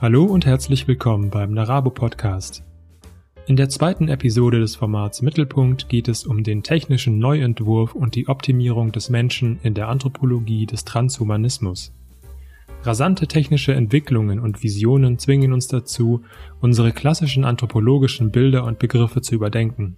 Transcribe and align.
Hallo 0.00 0.24
und 0.24 0.44
herzlich 0.44 0.88
willkommen 0.88 1.30
beim 1.30 1.52
Narabo 1.52 1.88
Podcast. 1.88 2.64
In 3.46 3.54
der 3.54 3.68
zweiten 3.68 4.08
Episode 4.08 4.58
des 4.58 4.74
Formats 4.74 5.22
Mittelpunkt 5.22 5.88
geht 5.88 6.08
es 6.08 6.24
um 6.24 6.42
den 6.42 6.64
technischen 6.64 7.20
Neuentwurf 7.20 7.94
und 7.94 8.16
die 8.16 8.26
Optimierung 8.26 8.90
des 8.90 9.08
Menschen 9.08 9.60
in 9.62 9.72
der 9.74 9.88
Anthropologie 9.88 10.66
des 10.66 10.84
Transhumanismus. 10.84 11.92
Rasante 12.82 13.28
technische 13.28 13.72
Entwicklungen 13.72 14.40
und 14.40 14.64
Visionen 14.64 15.18
zwingen 15.20 15.52
uns 15.52 15.68
dazu, 15.68 16.22
unsere 16.60 16.90
klassischen 16.90 17.44
anthropologischen 17.44 18.32
Bilder 18.32 18.64
und 18.64 18.80
Begriffe 18.80 19.20
zu 19.22 19.36
überdenken. 19.36 19.96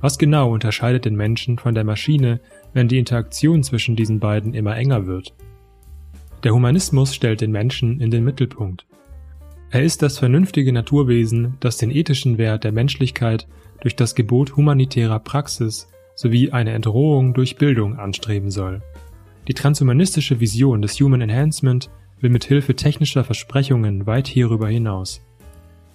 Was 0.00 0.16
genau 0.18 0.50
unterscheidet 0.50 1.04
den 1.04 1.14
Menschen 1.14 1.58
von 1.58 1.74
der 1.74 1.84
Maschine, 1.84 2.40
wenn 2.72 2.88
die 2.88 2.98
Interaktion 2.98 3.62
zwischen 3.62 3.96
diesen 3.96 4.18
beiden 4.18 4.54
immer 4.54 4.76
enger 4.76 5.06
wird? 5.06 5.34
Der 6.42 6.54
Humanismus 6.54 7.14
stellt 7.14 7.42
den 7.42 7.52
Menschen 7.52 8.00
in 8.00 8.10
den 8.10 8.24
Mittelpunkt. 8.24 8.86
Er 9.70 9.82
ist 9.82 10.02
das 10.02 10.18
vernünftige 10.18 10.72
Naturwesen, 10.72 11.56
das 11.60 11.76
den 11.76 11.90
ethischen 11.90 12.38
Wert 12.38 12.64
der 12.64 12.72
Menschlichkeit 12.72 13.48
durch 13.80 13.96
das 13.96 14.14
Gebot 14.14 14.56
humanitärer 14.56 15.18
Praxis 15.18 15.88
sowie 16.14 16.50
eine 16.50 16.72
Entrohung 16.72 17.34
durch 17.34 17.56
Bildung 17.56 17.98
anstreben 17.98 18.50
soll. 18.50 18.82
Die 19.48 19.54
transhumanistische 19.54 20.40
Vision 20.40 20.82
des 20.82 20.98
Human 21.00 21.20
Enhancement 21.20 21.90
will 22.20 22.30
mit 22.30 22.44
Hilfe 22.44 22.74
technischer 22.74 23.24
Versprechungen 23.24 24.06
weit 24.06 24.28
hierüber 24.28 24.68
hinaus. 24.68 25.24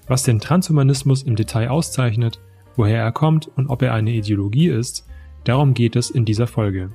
Was 0.08 0.24
den 0.24 0.40
Transhumanismus 0.40 1.24
im 1.24 1.36
Detail 1.36 1.70
auszeichnet, 1.70 2.40
woher 2.76 3.00
er 3.00 3.12
kommt 3.12 3.50
und 3.56 3.68
ob 3.68 3.82
er 3.82 3.94
eine 3.94 4.12
Ideologie 4.12 4.68
ist, 4.68 5.08
darum 5.44 5.74
geht 5.74 5.96
es 5.96 6.10
in 6.10 6.26
dieser 6.26 6.48
Folge. 6.48 6.92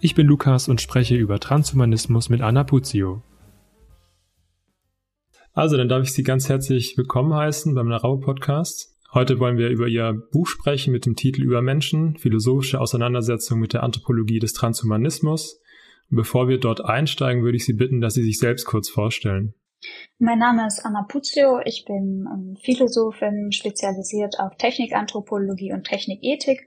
Ich 0.00 0.14
bin 0.14 0.26
Lukas 0.26 0.68
und 0.68 0.80
spreche 0.80 1.16
über 1.16 1.40
Transhumanismus 1.40 2.28
mit 2.28 2.42
Anna 2.42 2.64
Puzio. 2.64 3.22
Also, 5.54 5.76
dann 5.76 5.88
darf 5.88 6.02
ich 6.02 6.14
Sie 6.14 6.22
ganz 6.22 6.48
herzlich 6.48 6.96
willkommen 6.96 7.34
heißen 7.34 7.74
beim 7.74 7.88
Narau 7.88 8.16
Podcast. 8.16 8.96
Heute 9.12 9.38
wollen 9.38 9.58
wir 9.58 9.68
über 9.68 9.86
Ihr 9.86 10.14
Buch 10.32 10.46
sprechen 10.46 10.92
mit 10.92 11.04
dem 11.04 11.14
Titel 11.14 11.42
Über 11.42 11.60
Menschen, 11.60 12.16
philosophische 12.16 12.80
Auseinandersetzung 12.80 13.60
mit 13.60 13.74
der 13.74 13.82
Anthropologie 13.82 14.38
des 14.38 14.54
Transhumanismus. 14.54 15.60
Und 16.10 16.16
bevor 16.16 16.48
wir 16.48 16.58
dort 16.58 16.82
einsteigen, 16.82 17.42
würde 17.42 17.56
ich 17.56 17.66
Sie 17.66 17.74
bitten, 17.74 18.00
dass 18.00 18.14
Sie 18.14 18.22
sich 18.22 18.38
selbst 18.38 18.64
kurz 18.64 18.88
vorstellen. 18.88 19.52
Mein 20.18 20.38
Name 20.38 20.66
ist 20.66 20.86
Anna 20.86 21.02
Puzio, 21.02 21.60
ich 21.66 21.84
bin 21.84 22.26
ähm, 22.32 22.56
Philosophin, 22.62 23.52
spezialisiert 23.52 24.40
auf 24.40 24.56
Technikanthropologie 24.56 25.74
und 25.74 25.84
Technikethik 25.84 26.64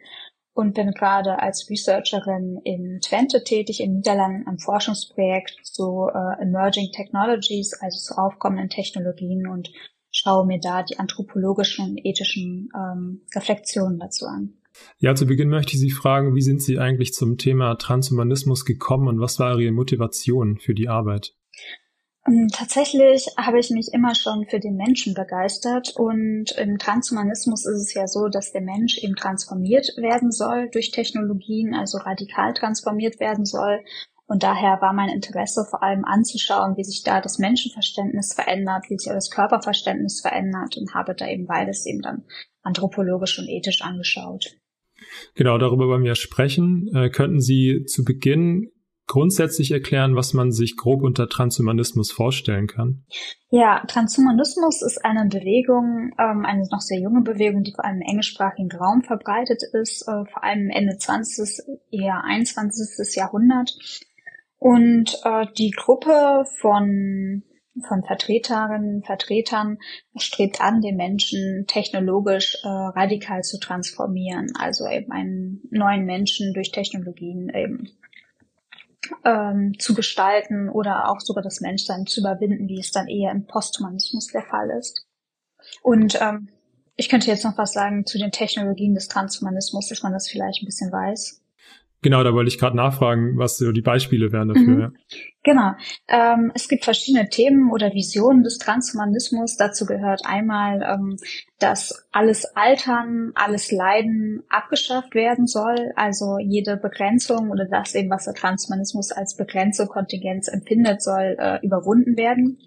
und 0.55 0.73
bin 0.73 0.91
gerade 0.91 1.39
als 1.39 1.69
Researcherin 1.69 2.61
in 2.63 3.01
Twente 3.01 3.43
tätig, 3.43 3.81
in 3.81 3.95
Niederlanden, 3.97 4.47
am 4.47 4.57
Forschungsprojekt 4.57 5.59
zu 5.63 6.07
äh, 6.07 6.41
Emerging 6.41 6.91
Technologies, 6.93 7.73
also 7.81 7.99
zu 7.99 8.17
aufkommenden 8.17 8.69
Technologien 8.69 9.47
und 9.47 9.69
schaue 10.11 10.47
mir 10.47 10.59
da 10.61 10.81
die 10.81 10.97
anthropologischen 10.97 11.89
und 11.89 12.05
ethischen 12.05 12.69
ähm, 12.73 13.25
Reflexionen 13.35 13.99
dazu 13.99 14.27
an. 14.27 14.53
Ja, 14.97 15.13
zu 15.13 15.25
Beginn 15.25 15.49
möchte 15.49 15.73
ich 15.73 15.79
Sie 15.79 15.91
fragen, 15.91 16.35
wie 16.35 16.41
sind 16.41 16.61
Sie 16.61 16.79
eigentlich 16.79 17.13
zum 17.13 17.37
Thema 17.37 17.75
Transhumanismus 17.75 18.63
gekommen 18.63 19.09
und 19.09 19.19
was 19.19 19.39
war 19.39 19.59
Ihre 19.59 19.73
Motivation 19.73 20.57
für 20.57 20.73
die 20.73 20.87
Arbeit? 20.87 21.33
Ähm, 22.27 22.47
tatsächlich 22.51 23.27
habe 23.37 23.59
ich 23.59 23.69
mich 23.69 23.89
immer 23.93 24.15
schon 24.15 24.45
für 24.49 24.59
den 24.59 24.75
Menschen 24.75 25.13
begeistert 25.13 25.93
und 25.95 26.51
im 26.57 26.77
Transhumanismus 26.77 27.65
ist 27.65 27.81
es 27.81 27.93
ja 27.93 28.07
so, 28.07 28.27
dass 28.29 28.51
der 28.51 28.61
Mensch 28.61 28.97
eben 28.97 29.15
transformiert 29.15 29.91
werden 29.97 30.31
soll 30.31 30.69
durch 30.71 30.91
Technologien, 30.91 31.75
also 31.75 31.99
radikal 31.99 32.53
transformiert 32.53 33.19
werden 33.19 33.45
soll. 33.45 33.83
Und 34.27 34.41
daher 34.41 34.81
war 34.81 34.91
mein 34.91 35.09
Interesse 35.09 35.67
vor 35.69 35.83
allem 35.83 36.03
anzuschauen, 36.03 36.77
wie 36.77 36.83
sich 36.83 37.03
da 37.03 37.21
das 37.21 37.37
Menschenverständnis 37.37 38.33
verändert, 38.33 38.85
wie 38.89 38.97
sich 38.97 39.11
das 39.11 39.29
Körperverständnis 39.29 40.21
verändert 40.21 40.77
und 40.77 40.95
habe 40.95 41.13
da 41.13 41.27
eben 41.27 41.45
beides 41.45 41.85
eben 41.85 42.01
dann 42.01 42.23
anthropologisch 42.63 43.37
und 43.37 43.47
ethisch 43.47 43.83
angeschaut. 43.83 44.57
Genau, 45.35 45.59
darüber 45.59 45.87
wollen 45.87 46.03
wir 46.03 46.15
sprechen. 46.15 46.89
Äh, 46.95 47.09
könnten 47.09 47.39
Sie 47.39 47.83
zu 47.85 48.03
Beginn 48.03 48.71
grundsätzlich 49.07 49.71
erklären, 49.71 50.15
was 50.15 50.33
man 50.33 50.51
sich 50.51 50.75
grob 50.77 51.03
unter 51.03 51.27
Transhumanismus 51.27 52.11
vorstellen 52.11 52.67
kann? 52.67 53.05
Ja, 53.49 53.83
Transhumanismus 53.87 54.81
ist 54.81 55.03
eine 55.03 55.27
Bewegung, 55.29 56.11
ähm, 56.19 56.45
eine 56.45 56.63
noch 56.71 56.81
sehr 56.81 56.99
junge 56.99 57.21
Bewegung, 57.21 57.63
die 57.63 57.73
vor 57.73 57.85
allem 57.85 58.01
im 58.01 58.09
englischsprachigen 58.09 58.71
Raum 58.71 59.01
verbreitet 59.03 59.61
ist, 59.73 60.01
äh, 60.07 60.25
vor 60.31 60.43
allem 60.43 60.69
Ende 60.69 60.97
20., 60.97 61.81
eher 61.91 62.23
21. 62.23 63.15
Jahrhundert. 63.15 63.71
Und 64.57 65.19
äh, 65.23 65.45
die 65.57 65.71
Gruppe 65.71 66.45
von 66.59 67.43
von 67.89 68.03
Vertreterinnen, 68.03 69.03
Vertretern 69.03 69.79
strebt 70.15 70.61
an, 70.61 70.81
den 70.81 70.95
Menschen 70.95 71.65
technologisch 71.67 72.57
äh, 72.63 72.67
radikal 72.67 73.41
zu 73.41 73.59
transformieren, 73.59 74.47
also 74.57 74.87
eben 74.87 75.11
einen 75.11 75.61
neuen 75.71 76.05
Menschen 76.05 76.53
durch 76.53 76.71
Technologien 76.71 77.51
eben 77.53 77.89
ähm, 79.23 79.73
zu 79.79 79.93
gestalten 79.93 80.69
oder 80.69 81.09
auch 81.09 81.19
sogar 81.19 81.43
das 81.43 81.61
Menschsein 81.61 82.05
zu 82.05 82.21
überwinden, 82.21 82.67
wie 82.67 82.79
es 82.79 82.91
dann 82.91 83.07
eher 83.07 83.31
im 83.31 83.45
Posthumanismus 83.45 84.27
der 84.27 84.43
Fall 84.43 84.69
ist. 84.71 85.05
Und 85.81 86.19
ähm, 86.21 86.49
ich 86.95 87.09
könnte 87.09 87.27
jetzt 87.27 87.43
noch 87.43 87.57
was 87.57 87.73
sagen 87.73 88.05
zu 88.05 88.17
den 88.17 88.31
Technologien 88.31 88.93
des 88.93 89.07
Transhumanismus, 89.07 89.89
dass 89.89 90.03
man 90.03 90.13
das 90.13 90.27
vielleicht 90.27 90.61
ein 90.61 90.65
bisschen 90.65 90.91
weiß. 90.91 91.41
Genau, 92.05 92.23
da 92.23 92.35
wollte 92.35 92.49
ich 92.49 92.59
gerade 92.59 92.77
nachfragen, 92.77 93.35
was 93.35 93.57
so 93.57 93.71
die 93.71 93.81
Beispiele 93.81 94.31
wären 94.31 94.49
dafür. 94.49 94.89
Mhm. 94.89 94.97
Genau. 95.41 95.71
Ähm, 96.07 96.51
es 96.53 96.67
gibt 96.67 96.83
verschiedene 96.83 97.29
Themen 97.29 97.71
oder 97.71 97.95
Visionen 97.95 98.43
des 98.43 98.59
Transhumanismus. 98.59 99.57
Dazu 99.57 99.87
gehört 99.87 100.21
einmal, 100.23 100.83
ähm, 100.83 101.17
dass 101.57 102.07
alles 102.11 102.45
Altern, 102.55 103.31
alles 103.33 103.71
Leiden 103.71 104.43
abgeschafft 104.49 105.15
werden 105.15 105.47
soll. 105.47 105.93
Also 105.95 106.37
jede 106.37 106.77
Begrenzung 106.77 107.49
oder 107.49 107.65
das 107.65 107.95
eben, 107.95 108.11
was 108.11 108.25
der 108.25 108.35
Transhumanismus 108.35 109.11
als 109.11 109.35
Begrenzung, 109.35 109.87
Kontingenz 109.87 110.47
empfindet, 110.47 111.01
soll 111.01 111.35
äh, 111.39 111.57
überwunden 111.65 112.17
werden. 112.17 112.59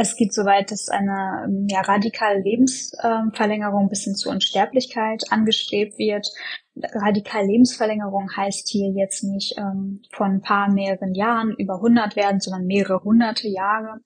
Es 0.00 0.16
geht 0.16 0.32
so 0.32 0.46
weit, 0.46 0.70
dass 0.70 0.88
eine 0.88 1.44
ähm, 1.44 1.66
ja, 1.68 1.82
radikale 1.82 2.40
Lebensverlängerung 2.40 3.90
bis 3.90 4.04
hin 4.04 4.14
zur 4.14 4.32
Unsterblichkeit 4.32 5.24
angestrebt 5.28 5.98
wird. 5.98 6.26
Radikale 6.74 7.46
Lebensverlängerung 7.46 8.30
heißt 8.34 8.66
hier 8.70 8.90
jetzt 8.92 9.24
nicht 9.24 9.58
ähm, 9.58 10.00
von 10.10 10.36
ein 10.36 10.40
paar 10.40 10.72
mehreren 10.72 11.14
Jahren 11.14 11.54
über 11.58 11.74
100 11.74 12.16
werden, 12.16 12.40
sondern 12.40 12.66
mehrere 12.66 13.04
hunderte 13.04 13.48
Jahre. 13.48 14.00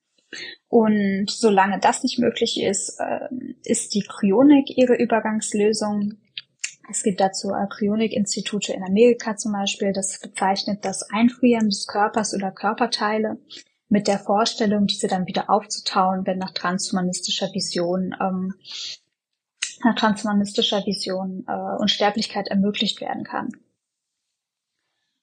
Und 0.67 1.27
solange 1.29 1.79
das 1.79 2.03
nicht 2.03 2.19
möglich 2.19 2.61
ist, 2.61 2.99
äh, 2.99 3.29
ist 3.63 3.93
die 3.93 4.03
Kryonik 4.03 4.77
ihre 4.77 4.95
Übergangslösung. 4.95 6.15
Es 6.91 7.03
gibt 7.03 7.21
dazu 7.21 7.53
Kryonik-Institute 7.69 8.73
in 8.73 8.83
Amerika 8.83 9.37
zum 9.37 9.53
Beispiel, 9.53 9.93
das 9.93 10.19
bezeichnet 10.19 10.83
das 10.83 11.03
Einfrieren 11.09 11.69
des 11.69 11.87
Körpers 11.87 12.33
oder 12.33 12.51
Körperteile 12.51 13.37
mit 13.95 14.09
der 14.09 14.19
Vorstellung, 14.19 14.87
diese 14.87 15.07
dann 15.07 15.25
wieder 15.25 15.49
aufzutauen, 15.49 16.25
wenn 16.25 16.37
nach 16.37 16.51
transhumanistischer 16.51 17.53
Vision 17.53 18.13
ähm, 18.19 18.53
nach 19.85 19.95
transhumanistischer 19.95 20.85
Vision 20.85 21.45
äh, 21.47 21.81
Unsterblichkeit 21.81 22.49
ermöglicht 22.49 22.99
werden 22.99 23.23
kann. 23.23 23.51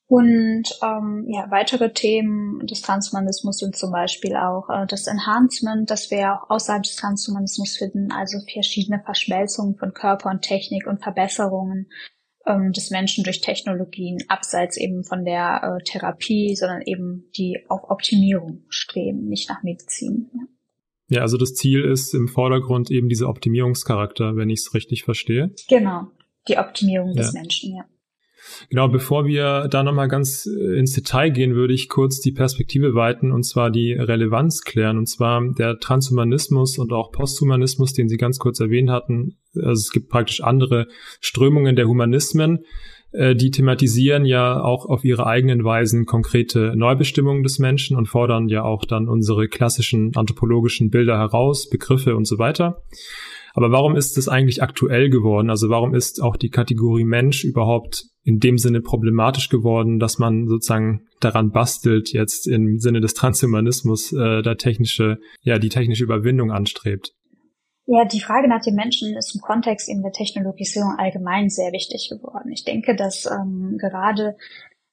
Und 0.06 0.65
ähm, 0.83 1.27
ja, 1.28 1.50
weitere 1.50 1.93
Themen 1.93 2.66
des 2.66 2.81
Transhumanismus 2.81 3.59
sind 3.59 3.77
zum 3.77 3.93
Beispiel 3.93 4.37
auch 4.37 4.71
äh, 4.71 4.87
das 4.87 5.06
Enhancement, 5.06 5.91
das 5.91 6.10
wir 6.10 6.33
auch 6.33 6.49
außerhalb 6.49 6.83
des 6.83 6.97
Transhumanismus 6.97 7.77
finden, 7.77 8.10
also 8.10 8.39
verschiedene 8.50 9.03
Verschmelzungen 9.04 9.77
von 9.77 9.93
Körper 9.93 10.31
und 10.31 10.41
Technik 10.41 10.87
und 10.87 11.03
Verbesserungen 11.03 11.91
ähm, 12.47 12.72
des 12.72 12.91
Menschen 12.91 13.25
durch 13.25 13.41
Technologien, 13.41 14.19
abseits 14.28 14.76
eben 14.76 15.04
von 15.04 15.25
der 15.25 15.78
äh, 15.80 15.84
Therapie, 15.84 16.54
sondern 16.56 16.82
eben 16.82 17.30
die 17.36 17.58
auf 17.69 17.91
Optimierung 17.91 18.64
streben, 18.69 19.28
nicht 19.28 19.48
nach 19.48 19.62
Medizin. 19.62 20.30
Ja. 20.34 21.16
ja, 21.16 21.20
also 21.22 21.36
das 21.36 21.54
Ziel 21.54 21.84
ist 21.84 22.15
im 22.15 22.28
Vordergrund 22.28 22.91
eben 22.91 23.09
dieser 23.09 23.28
Optimierungscharakter, 23.28 24.36
wenn 24.36 24.50
ich 24.50 24.60
es 24.60 24.74
richtig 24.74 25.04
verstehe. 25.04 25.54
Genau, 25.68 26.09
die 26.48 26.59
Optimierung 26.59 27.10
ja. 27.10 27.22
des 27.22 27.33
Menschen, 27.33 27.77
ja. 27.77 27.84
Genau, 28.71 28.89
bevor 28.89 29.27
wir 29.27 29.69
da 29.69 29.83
nochmal 29.83 30.09
ganz 30.09 30.47
äh, 30.47 30.78
ins 30.78 30.93
Detail 30.93 31.31
gehen, 31.31 31.54
würde 31.54 31.75
ich 31.75 31.89
kurz 31.89 32.21
die 32.21 32.33
Perspektive 32.33 32.95
weiten 32.95 33.33
und 33.33 33.45
zwar 33.45 33.71
die 33.71 33.93
Relevanz 33.93 34.63
klären. 34.63 34.99
Und 34.99 35.07
zwar 35.07 35.43
der 35.53 35.78
Transhumanismus 35.78 36.78
und 36.78 36.93
auch 36.93 37.13
Posthumanismus, 37.13 37.93
den 37.93 38.09
Sie 38.09 38.16
ganz 38.16 38.39
kurz 38.39 38.60
erwähnt 38.60 38.91
hatten. 38.91 39.39
Also 39.54 39.72
es 39.72 39.91
gibt 39.91 40.09
praktisch 40.09 40.43
andere 40.43 40.89
Strömungen 41.21 41.77
der 41.77 41.87
Humanismen. 41.87 42.60
Äh, 43.13 43.37
die 43.37 43.51
thematisieren 43.51 44.25
ja 44.25 44.60
auch 44.60 44.87
auf 44.87 45.04
ihre 45.04 45.27
eigenen 45.27 45.65
Weisen 45.65 46.07
konkrete 46.07 46.75
Neubestimmungen 46.75 47.43
des 47.43 47.59
Menschen 47.59 47.97
und 47.97 48.07
fordern 48.07 48.49
ja 48.49 48.65
auch 48.65 48.84
dann 48.84 49.09
unsere 49.09 49.49
klassischen 49.49 50.16
anthropologischen 50.16 50.91
Bilder 50.91 51.19
heraus, 51.19 51.69
Begriffe 51.69 52.16
und 52.16 52.27
so 52.27 52.39
weiter. 52.39 52.83
Aber 53.54 53.71
warum 53.71 53.97
ist 53.97 54.16
es 54.16 54.28
eigentlich 54.28 54.63
aktuell 54.63 55.10
geworden? 55.10 55.51
Also 55.51 55.69
warum 55.69 55.95
ist 55.95 56.22
auch 56.22 56.37
die 56.37 56.49
Kategorie 56.49 57.04
Mensch 57.04 57.45
überhaupt 57.45 58.07
in 58.24 58.39
dem 58.39 58.59
Sinne 58.59 58.80
problematisch 58.80 59.48
geworden, 59.48 59.98
dass 59.98 60.19
man 60.19 60.47
sozusagen 60.47 61.07
daran 61.21 61.51
bastelt, 61.51 62.13
jetzt 62.13 62.47
im 62.47 62.78
Sinne 62.78 63.01
des 63.01 63.15
Transhumanismus 63.15 64.13
äh, 64.13 64.42
da 64.42 64.54
technische, 64.54 65.19
ja, 65.41 65.59
die 65.59 65.69
technische 65.69 66.04
Überwindung 66.04 66.51
anstrebt? 66.51 67.13
Ja, 67.86 68.04
die 68.04 68.21
Frage 68.21 68.48
nach 68.48 68.63
dem 68.63 68.77
Menschen 68.77 69.16
ist 69.16 69.34
im 69.34 69.41
Kontext 69.41 69.89
eben 69.89 70.03
der 70.03 70.13
Technologisierung 70.13 70.95
allgemein 70.98 71.48
sehr 71.48 71.72
wichtig 71.72 72.09
geworden. 72.10 72.53
Ich 72.53 72.65
denke, 72.65 72.95
dass 72.95 73.27
ähm, 73.27 73.77
gerade 73.77 74.36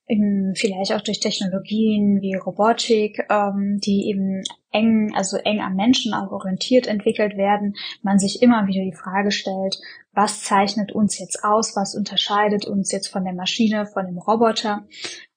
eben 0.10 0.56
vielleicht 0.56 0.92
auch 0.92 1.02
durch 1.02 1.20
Technologien 1.20 2.20
wie 2.22 2.34
Robotik, 2.34 3.26
ähm, 3.30 3.80
die 3.80 4.10
eben 4.10 4.44
eng, 4.72 5.14
also 5.16 5.38
eng 5.38 5.62
am 5.62 5.76
Menschen 5.76 6.14
auch 6.14 6.32
orientiert 6.32 6.88
entwickelt 6.88 7.38
werden, 7.38 7.76
man 8.02 8.20
sich 8.20 8.42
immer 8.42 8.68
wieder 8.68 8.84
die 8.84 8.96
Frage 8.96 9.32
stellt, 9.32 9.78
was 10.12 10.44
zeichnet 10.44 10.92
uns 10.92 11.20
jetzt 11.20 11.44
aus, 11.44 11.76
was 11.76 11.96
unterscheidet 11.96 12.66
uns 12.66 12.92
jetzt 12.92 13.08
von 13.08 13.24
der 13.24 13.34
Maschine, 13.34 13.86
von 13.86 14.08
dem 14.08 14.18
Roboter. 14.18 14.88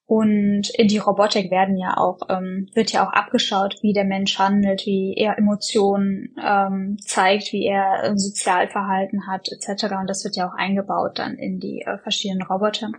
Und 0.07 0.69
in 0.75 0.89
die 0.89 0.99
Robotik 0.99 1.51
werden 1.51 1.77
ja 1.79 1.97
auch, 1.97 2.19
ähm, 2.29 2.69
wird 2.75 2.93
ja 2.93 3.07
auch 3.07 3.13
abgeschaut, 3.13 3.79
wie 3.83 3.93
der 3.93 4.05
Mensch 4.05 4.39
handelt, 4.39 4.85
wie 4.85 5.15
er 5.17 5.39
Emotionen 5.39 6.35
ähm, 6.43 6.99
zeigt, 7.01 7.53
wie 7.53 7.67
er 7.67 8.05
äh, 8.05 8.19
Sozialverhalten 8.19 9.27
hat, 9.27 9.49
etc. 9.51 9.85
Und 10.01 10.11
das 10.11 10.25
wird 10.25 10.37
ja 10.37 10.49
auch 10.49 10.55
eingebaut 10.55 11.19
dann 11.19 11.37
in 11.37 11.61
die 11.61 11.83
äh, 11.83 11.99
verschiedenen 11.99 12.43
Roboter. 12.43 12.91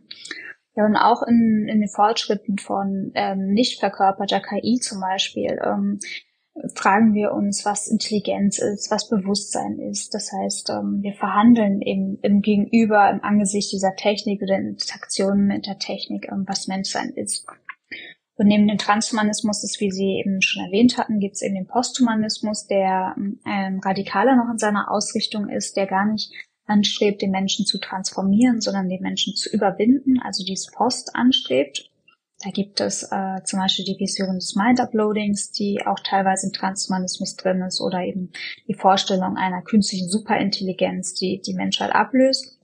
Ja, 0.76 0.86
und 0.86 0.96
auch 0.96 1.22
in, 1.24 1.68
in 1.70 1.82
den 1.82 1.90
Fortschritten 1.90 2.58
von 2.58 3.12
ähm, 3.14 3.54
nicht 3.54 3.80
verkörperter 3.80 4.40
KI 4.40 4.80
zum 4.80 5.02
Beispiel 5.02 5.60
ähm, 5.64 6.00
fragen 6.76 7.14
wir 7.14 7.32
uns, 7.32 7.66
was 7.66 7.88
Intelligenz 7.88 8.60
ist, 8.60 8.92
was 8.92 9.10
Bewusstsein 9.10 9.80
ist. 9.80 10.14
Das 10.14 10.32
heißt, 10.32 10.70
ähm, 10.70 11.00
wir 11.02 11.14
verhandeln 11.14 11.82
im, 11.82 12.20
im 12.22 12.42
Gegenüber, 12.42 13.10
im 13.10 13.24
Angesicht 13.24 13.72
dieser 13.72 13.96
Technik 13.96 14.42
oder 14.42 14.58
in 14.58 14.70
Interaktionen 14.70 15.48
mit 15.48 15.66
der 15.66 15.80
Technik, 15.80 16.28
ähm, 16.32 16.46
was 16.48 16.68
Menschsein 16.68 17.10
ist. 17.10 17.46
Und 18.36 18.48
neben 18.48 18.68
dem 18.68 18.78
Transhumanismus, 18.78 19.62
das 19.62 19.80
wie 19.80 19.92
Sie 19.92 20.20
eben 20.20 20.42
schon 20.42 20.66
erwähnt 20.66 20.98
hatten, 20.98 21.20
gibt 21.20 21.36
es 21.36 21.44
eben 21.44 21.56
den 21.56 21.68
Posthumanismus, 21.68 22.66
der 22.66 23.16
ähm, 23.18 23.80
radikaler 23.84 24.36
noch 24.36 24.52
in 24.52 24.58
seiner 24.58 24.92
Ausrichtung 24.92 25.50
ist, 25.50 25.78
der 25.78 25.86
gar 25.86 26.06
nicht 26.06 26.34
anstrebt, 26.66 27.22
den 27.22 27.32
Menschen 27.32 27.66
zu 27.66 27.78
transformieren, 27.80 28.62
sondern 28.62 28.90
den 28.90 29.02
Menschen 29.02 29.36
zu 29.36 29.50
überwinden, 29.50 30.20
also 30.22 30.44
dieses 30.44 30.68
Post 30.68 31.16
anstrebt. 31.16 31.90
Da 32.44 32.50
gibt 32.50 32.82
es 32.82 33.04
äh, 33.04 33.44
zum 33.46 33.60
Beispiel 33.60 33.86
die 33.86 34.00
Vision 34.00 34.36
des 34.36 34.56
Mind-Uploadings, 34.56 35.52
die 35.52 35.86
auch 35.86 36.00
teilweise 36.00 36.48
im 36.48 36.54
Transhumanismus 36.54 37.36
drin 37.36 37.62
ist, 37.62 37.80
oder 37.80 38.02
eben 38.02 38.32
die 38.68 38.74
Vorstellung 38.74 39.38
einer 39.38 39.62
künstlichen 39.62 40.10
Superintelligenz, 40.10 41.14
die 41.14 41.42
die 41.42 41.54
Menschheit 41.54 41.94
ablöst. 41.96 42.60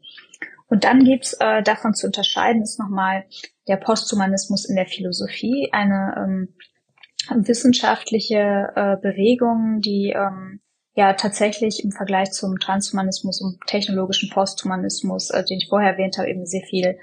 Und 0.68 0.84
dann 0.84 1.04
gibt's 1.04 1.34
äh, 1.34 1.64
davon 1.64 1.94
zu 1.94 2.08
unterscheiden, 2.08 2.62
ist 2.62 2.80
nochmal 2.80 3.26
der 3.68 3.78
Posthumanismus 3.78 4.66
in 4.66 4.76
der 4.76 4.86
Philosophie, 4.86 5.70
eine 5.72 6.16
ähm, 6.18 7.46
wissenschaftliche 7.46 8.72
äh, 8.76 8.98
Bewegung, 9.02 9.82
die 9.82 10.14
ähm, 10.16 10.62
ja 10.96 11.14
tatsächlich 11.14 11.84
im 11.84 11.92
Vergleich 11.92 12.32
zum 12.32 12.60
Transhumanismus 12.60 13.42
und 13.42 13.60
technologischen 13.68 14.30
Posthumanismus, 14.30 15.30
äh, 15.30 15.44
den 15.44 15.58
ich 15.58 15.68
vorher 15.70 15.92
erwähnt 15.92 16.18
habe, 16.18 16.30
eben 16.30 16.46
sehr 16.46 16.64
viel, 16.64 16.98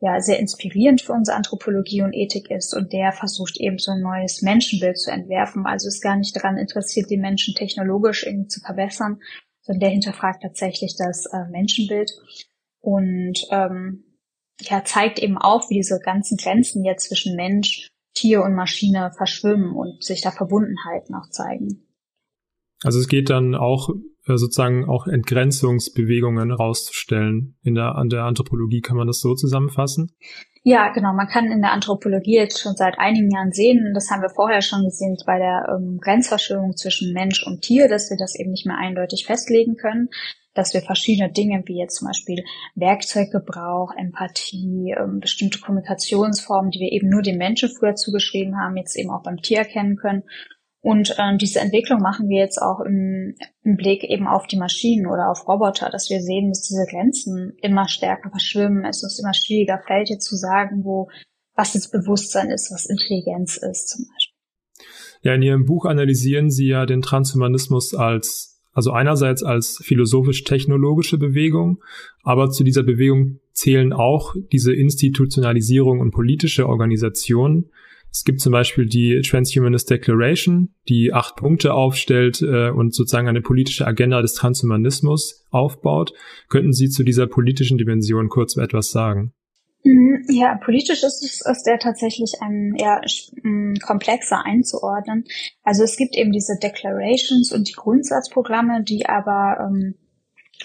ja, 0.00 0.20
sehr 0.20 0.38
inspirierend 0.38 1.02
für 1.02 1.12
unsere 1.12 1.36
Anthropologie 1.36 2.02
und 2.02 2.12
Ethik 2.12 2.50
ist 2.50 2.74
und 2.74 2.92
der 2.92 3.12
versucht 3.12 3.58
eben 3.58 3.78
so 3.78 3.92
ein 3.92 4.00
neues 4.00 4.42
Menschenbild 4.42 4.98
zu 4.98 5.10
entwerfen. 5.10 5.66
Also 5.66 5.88
ist 5.88 6.02
gar 6.02 6.16
nicht 6.16 6.34
daran 6.34 6.56
interessiert, 6.56 7.10
die 7.10 7.18
Menschen 7.18 7.54
technologisch 7.54 8.24
irgendwie 8.24 8.48
zu 8.48 8.60
verbessern, 8.60 9.20
sondern 9.60 9.80
der 9.80 9.90
hinterfragt 9.90 10.42
tatsächlich 10.42 10.96
das 10.96 11.26
äh, 11.26 11.44
Menschenbild 11.50 12.12
und 12.80 13.46
ähm, 13.50 14.04
ja, 14.60 14.84
zeigt 14.84 15.18
eben 15.18 15.38
auch, 15.38 15.70
wie 15.70 15.74
diese 15.74 16.00
ganzen 16.00 16.36
Grenzen 16.36 16.84
jetzt 16.84 17.08
zwischen 17.08 17.36
Mensch, 17.36 17.88
Tier 18.14 18.42
und 18.42 18.54
Maschine 18.54 19.12
verschwimmen 19.16 19.74
und 19.74 20.04
sich 20.04 20.20
da 20.20 20.30
Verbundenheiten 20.30 21.14
auch 21.14 21.30
zeigen. 21.30 21.86
Also 22.82 22.98
es 22.98 23.08
geht 23.08 23.30
dann 23.30 23.54
auch 23.54 23.90
äh, 24.26 24.36
sozusagen 24.36 24.88
auch 24.88 25.06
Entgrenzungsbewegungen 25.06 26.52
rauszustellen. 26.52 27.56
In 27.62 27.74
der, 27.74 27.96
an 27.96 28.08
der 28.08 28.24
Anthropologie 28.24 28.80
kann 28.80 28.96
man 28.96 29.06
das 29.06 29.20
so 29.20 29.34
zusammenfassen? 29.34 30.12
Ja, 30.64 30.92
genau. 30.92 31.12
Man 31.12 31.26
kann 31.26 31.50
in 31.50 31.60
der 31.60 31.72
Anthropologie 31.72 32.36
jetzt 32.36 32.60
schon 32.60 32.76
seit 32.76 32.98
einigen 32.98 33.30
Jahren 33.30 33.50
sehen, 33.50 33.90
das 33.94 34.10
haben 34.10 34.22
wir 34.22 34.30
vorher 34.30 34.62
schon 34.62 34.84
gesehen 34.84 35.16
bei 35.26 35.38
der 35.38 35.66
ähm, 35.74 35.98
Grenzverschwörung 36.00 36.76
zwischen 36.76 37.12
Mensch 37.12 37.44
und 37.44 37.62
Tier, 37.62 37.88
dass 37.88 38.10
wir 38.10 38.16
das 38.16 38.38
eben 38.38 38.52
nicht 38.52 38.64
mehr 38.64 38.78
eindeutig 38.78 39.26
festlegen 39.26 39.74
können, 39.74 40.08
dass 40.54 40.72
wir 40.72 40.82
verschiedene 40.82 41.32
Dinge 41.32 41.64
wie 41.66 41.78
jetzt 41.78 41.96
zum 41.96 42.06
Beispiel 42.06 42.44
Werkzeuggebrauch, 42.76 43.90
Empathie, 43.96 44.94
ähm, 44.96 45.18
bestimmte 45.18 45.58
Kommunikationsformen, 45.58 46.70
die 46.70 46.78
wir 46.78 46.92
eben 46.92 47.08
nur 47.08 47.22
dem 47.22 47.38
Menschen 47.38 47.68
früher 47.68 47.96
zugeschrieben 47.96 48.56
haben, 48.56 48.76
jetzt 48.76 48.96
eben 48.96 49.10
auch 49.10 49.24
beim 49.24 49.38
Tier 49.38 49.58
erkennen 49.58 49.96
können 49.96 50.22
und 50.82 51.14
ähm, 51.16 51.38
diese 51.38 51.60
Entwicklung 51.60 52.00
machen 52.00 52.28
wir 52.28 52.40
jetzt 52.40 52.60
auch 52.60 52.80
im, 52.80 53.36
im 53.62 53.76
Blick 53.76 54.02
eben 54.02 54.26
auf 54.26 54.48
die 54.48 54.58
Maschinen 54.58 55.06
oder 55.06 55.30
auf 55.30 55.46
Roboter, 55.46 55.90
dass 55.90 56.10
wir 56.10 56.20
sehen, 56.20 56.48
dass 56.48 56.62
diese 56.62 56.86
Grenzen 56.90 57.52
immer 57.62 57.88
stärker 57.88 58.30
verschwimmen. 58.30 58.84
Es 58.84 59.04
ist 59.04 59.20
immer 59.20 59.32
schwieriger, 59.32 59.80
fällt 59.86 60.10
jetzt 60.10 60.26
zu 60.26 60.34
sagen, 60.34 60.84
wo 60.84 61.08
was 61.54 61.74
jetzt 61.74 61.92
Bewusstsein 61.92 62.50
ist, 62.50 62.72
was 62.72 62.86
Intelligenz 62.86 63.58
ist 63.58 63.90
zum 63.90 64.06
Beispiel. 64.06 64.34
Ja, 65.22 65.34
in 65.34 65.42
Ihrem 65.42 65.66
Buch 65.66 65.84
analysieren 65.84 66.50
Sie 66.50 66.66
ja 66.66 66.84
den 66.84 67.00
Transhumanismus 67.00 67.94
als, 67.94 68.60
also 68.72 68.90
einerseits 68.90 69.44
als 69.44 69.80
philosophisch-technologische 69.84 71.16
Bewegung, 71.16 71.80
aber 72.24 72.50
zu 72.50 72.64
dieser 72.64 72.82
Bewegung 72.82 73.38
zählen 73.52 73.92
auch 73.92 74.34
diese 74.50 74.74
Institutionalisierung 74.74 76.00
und 76.00 76.10
politische 76.10 76.66
Organisationen, 76.66 77.70
es 78.12 78.24
gibt 78.24 78.40
zum 78.40 78.52
Beispiel 78.52 78.86
die 78.86 79.22
Transhumanist 79.22 79.88
Declaration, 79.88 80.74
die 80.86 81.14
acht 81.14 81.36
Punkte 81.36 81.72
aufstellt 81.72 82.42
äh, 82.42 82.68
und 82.68 82.94
sozusagen 82.94 83.26
eine 83.26 83.40
politische 83.40 83.86
Agenda 83.86 84.20
des 84.20 84.34
Transhumanismus 84.34 85.46
aufbaut. 85.50 86.12
Könnten 86.50 86.74
Sie 86.74 86.90
zu 86.90 87.04
dieser 87.04 87.26
politischen 87.26 87.78
Dimension 87.78 88.28
kurz 88.28 88.58
etwas 88.58 88.90
sagen? 88.90 89.32
Mhm, 89.82 90.26
ja, 90.28 90.56
politisch 90.62 91.02
ist 91.02 91.24
es 91.24 91.40
ist 91.40 91.64
der 91.64 91.78
tatsächlich 91.78 92.34
ein 92.40 92.74
eher 92.76 93.00
mm, 93.42 93.76
komplexer 93.84 94.44
einzuordnen. 94.44 95.24
Also 95.62 95.82
es 95.82 95.96
gibt 95.96 96.14
eben 96.14 96.32
diese 96.32 96.58
Declarations 96.62 97.50
und 97.50 97.68
die 97.68 97.72
Grundsatzprogramme, 97.72 98.84
die 98.84 99.06
aber 99.06 99.70
ähm, 99.70 99.94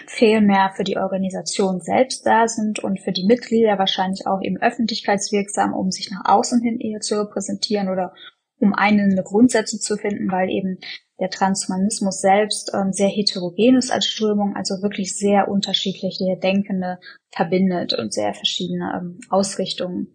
viel 0.05 0.41
mehr 0.41 0.71
für 0.75 0.83
die 0.83 0.97
Organisation 0.97 1.81
selbst 1.81 2.25
da 2.25 2.47
sind 2.47 2.79
und 2.79 2.99
für 2.99 3.11
die 3.11 3.25
Mitglieder 3.25 3.77
wahrscheinlich 3.79 4.27
auch 4.27 4.41
eben 4.41 4.57
öffentlichkeitswirksam, 4.57 5.73
um 5.73 5.91
sich 5.91 6.11
nach 6.11 6.23
außen 6.25 6.61
hin 6.61 6.79
eher 6.79 6.99
zu 6.99 7.19
repräsentieren 7.19 7.89
oder 7.89 8.13
um 8.59 8.73
einende 8.73 9.23
Grundsätze 9.23 9.79
zu 9.79 9.97
finden, 9.97 10.31
weil 10.31 10.49
eben 10.49 10.79
der 11.19 11.29
Transhumanismus 11.29 12.21
selbst 12.21 12.71
ähm, 12.73 12.93
sehr 12.93 13.09
heterogen 13.09 13.77
ist 13.77 13.91
als 13.91 14.05
Strömung, 14.05 14.55
also 14.55 14.81
wirklich 14.81 15.15
sehr 15.15 15.47
unterschiedliche 15.47 16.37
Denkende 16.41 16.99
verbindet 17.31 17.93
und 17.93 18.13
sehr 18.13 18.33
verschiedene 18.33 18.93
ähm, 18.95 19.19
Ausrichtungen. 19.29 20.13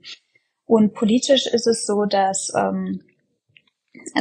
Und 0.65 0.95
politisch 0.95 1.47
ist 1.47 1.67
es 1.67 1.87
so, 1.87 2.05
dass 2.05 2.53
ähm, 2.57 3.03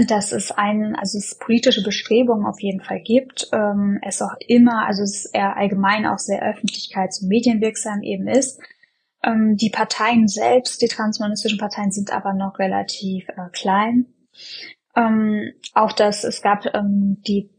dass 0.08 0.32
es 0.32 0.52
einen, 0.52 0.96
also 0.96 1.18
es 1.18 1.38
politische 1.38 1.84
Bestrebungen 1.84 2.46
auf 2.46 2.60
jeden 2.62 2.82
Fall 2.82 3.02
gibt, 3.02 3.50
ähm, 3.54 4.00
es 4.02 4.22
auch 4.22 4.36
immer, 4.48 4.86
also 4.86 5.04
es 5.04 5.26
eher 5.26 5.56
allgemein 5.56 6.06
auch 6.06 6.20
sehr 6.20 6.44
öffentlichkeits- 6.44 7.22
und 7.22 7.30
medienwirksam 7.30 8.02
eben 8.02 8.28
ist. 8.28 8.60
Ähm, 9.24 9.56
die 9.56 9.70
Parteien 9.70 10.28
selbst, 10.28 10.82
die 10.82 10.88
transhumanistischen 10.88 11.58
Parteien 11.60 11.92
sind 11.92 12.12
aber 12.12 12.34
noch 12.34 12.60
relativ 12.60 13.28
äh, 13.30 13.50
klein. 13.54 14.08
Ähm, 14.96 15.54
auch 15.74 15.94
das, 15.94 16.24
es 16.24 16.42
gab 16.42 16.66
ähm, 16.74 17.22
die, 17.26 17.50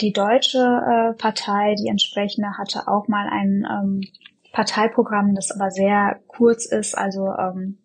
die 0.00 0.12
deutsche 0.12 0.58
äh, 0.58 1.14
Partei, 1.14 1.76
die 1.76 1.88
entsprechende 1.88 2.58
hatte 2.58 2.88
auch 2.88 3.06
mal 3.06 3.28
ein 3.28 3.66
ähm, 3.70 4.00
Parteiprogramm, 4.52 5.34
das 5.34 5.52
aber 5.52 5.70
sehr 5.70 6.20
kurz 6.26 6.66
ist, 6.66 6.98
also 6.98 7.28
ähm, 7.28 7.78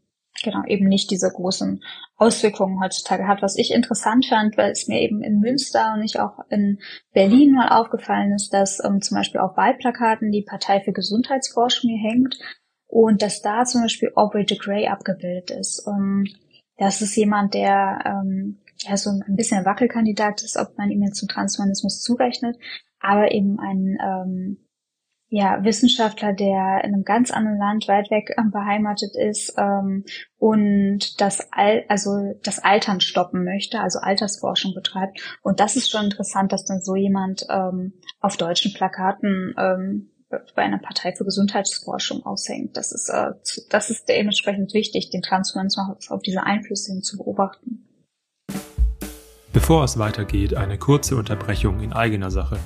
genau 0.43 0.63
eben 0.65 0.87
nicht 0.87 1.11
diese 1.11 1.31
großen 1.31 1.83
Auswirkungen 2.17 2.81
heutzutage 2.81 3.27
hat. 3.27 3.41
Was 3.41 3.57
ich 3.57 3.71
interessant 3.71 4.25
fand, 4.27 4.57
weil 4.57 4.71
es 4.71 4.87
mir 4.87 5.01
eben 5.01 5.21
in 5.21 5.39
Münster 5.39 5.93
und 5.93 6.01
nicht 6.01 6.19
auch 6.19 6.39
in 6.49 6.79
Berlin 7.13 7.53
mal 7.53 7.69
aufgefallen 7.69 8.33
ist, 8.33 8.53
dass 8.53 8.83
ähm, 8.83 9.01
zum 9.01 9.17
Beispiel 9.17 9.41
auf 9.41 9.57
Wahlplakaten 9.57 10.31
die 10.31 10.43
Partei 10.43 10.81
für 10.81 10.93
Gesundheitsforschung 10.93 11.89
hier 11.89 12.11
hängt 12.11 12.37
und 12.87 13.21
dass 13.21 13.41
da 13.41 13.65
zum 13.65 13.81
Beispiel 13.81 14.11
Aubrey 14.15 14.45
de 14.45 14.57
Grey 14.57 14.87
abgebildet 14.87 15.51
ist. 15.51 15.85
Und 15.85 16.29
das 16.77 17.01
ist 17.01 17.15
jemand, 17.15 17.53
der 17.53 17.99
ähm, 18.05 18.61
ja 18.77 18.97
so 18.97 19.09
ein 19.09 19.35
bisschen 19.35 19.65
Wackelkandidat 19.65 20.43
ist, 20.43 20.57
ob 20.57 20.77
man 20.77 20.91
ihm 20.91 21.01
jetzt 21.01 21.17
zum 21.17 21.27
Transhumanismus 21.27 22.01
zurechnet, 22.01 22.57
aber 22.99 23.31
eben 23.31 23.59
ein 23.59 23.97
ähm, 24.01 24.64
ja, 25.35 25.61
Wissenschaftler, 25.65 26.31
der 26.31 26.81
in 26.85 26.93
einem 26.93 27.03
ganz 27.03 27.29
anderen 27.29 27.57
Land 27.57 27.89
weit 27.89 28.09
weg 28.09 28.33
ähm, 28.37 28.51
beheimatet 28.51 29.17
ist 29.17 29.53
ähm, 29.57 30.05
und 30.37 31.19
das 31.19 31.51
Al 31.51 31.83
also 31.89 32.11
das 32.41 32.59
Altern 32.59 33.01
stoppen 33.01 33.43
möchte, 33.43 33.81
also 33.81 33.99
Altersforschung 33.99 34.73
betreibt. 34.73 35.19
Und 35.41 35.59
das 35.59 35.75
ist 35.75 35.91
schon 35.91 36.05
interessant, 36.05 36.53
dass 36.53 36.63
dann 36.63 36.79
so 36.79 36.95
jemand 36.95 37.45
ähm, 37.49 37.95
auf 38.21 38.37
deutschen 38.37 38.73
Plakaten 38.73 39.53
ähm, 39.57 40.09
bei 40.29 40.61
einer 40.61 40.79
Partei 40.79 41.13
für 41.13 41.25
Gesundheitsforschung 41.25 42.25
aushängt. 42.25 42.77
Das 42.77 42.93
ist, 42.93 43.09
äh, 43.09 43.31
das 43.69 43.89
ist 43.89 44.07
dementsprechend 44.07 44.73
wichtig, 44.73 45.09
den 45.09 45.21
Transhumanismus 45.21 46.11
auf 46.11 46.21
diese 46.21 46.43
Einflüsse 46.43 46.93
hin 46.93 47.01
zu 47.01 47.17
beobachten. 47.17 47.85
Bevor 49.51 49.83
es 49.83 49.99
weitergeht, 49.99 50.53
eine 50.53 50.77
kurze 50.77 51.17
Unterbrechung 51.17 51.81
in 51.81 51.91
eigener 51.91 52.31
Sache. 52.31 52.57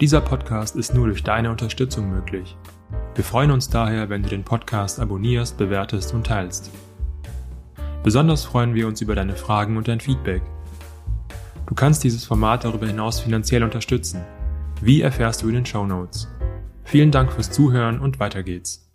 Dieser 0.00 0.22
Podcast 0.22 0.76
ist 0.76 0.94
nur 0.94 1.08
durch 1.08 1.22
deine 1.22 1.50
Unterstützung 1.50 2.08
möglich. 2.08 2.56
Wir 3.14 3.22
freuen 3.22 3.50
uns 3.50 3.68
daher, 3.68 4.08
wenn 4.08 4.22
du 4.22 4.30
den 4.30 4.44
Podcast 4.44 4.98
abonnierst, 4.98 5.58
bewertest 5.58 6.14
und 6.14 6.26
teilst. 6.26 6.70
Besonders 8.02 8.46
freuen 8.46 8.74
wir 8.74 8.86
uns 8.86 9.02
über 9.02 9.14
deine 9.14 9.36
Fragen 9.36 9.76
und 9.76 9.88
dein 9.88 10.00
Feedback. 10.00 10.40
Du 11.66 11.74
kannst 11.74 12.02
dieses 12.02 12.24
Format 12.24 12.64
darüber 12.64 12.86
hinaus 12.86 13.20
finanziell 13.20 13.62
unterstützen. 13.62 14.24
Wie 14.80 15.02
erfährst 15.02 15.42
du 15.42 15.48
in 15.48 15.56
den 15.56 15.66
Show 15.66 15.84
Notes? 15.84 16.28
Vielen 16.84 17.10
Dank 17.10 17.30
fürs 17.30 17.50
Zuhören 17.50 18.00
und 18.00 18.18
weiter 18.18 18.42
geht's. 18.42 18.89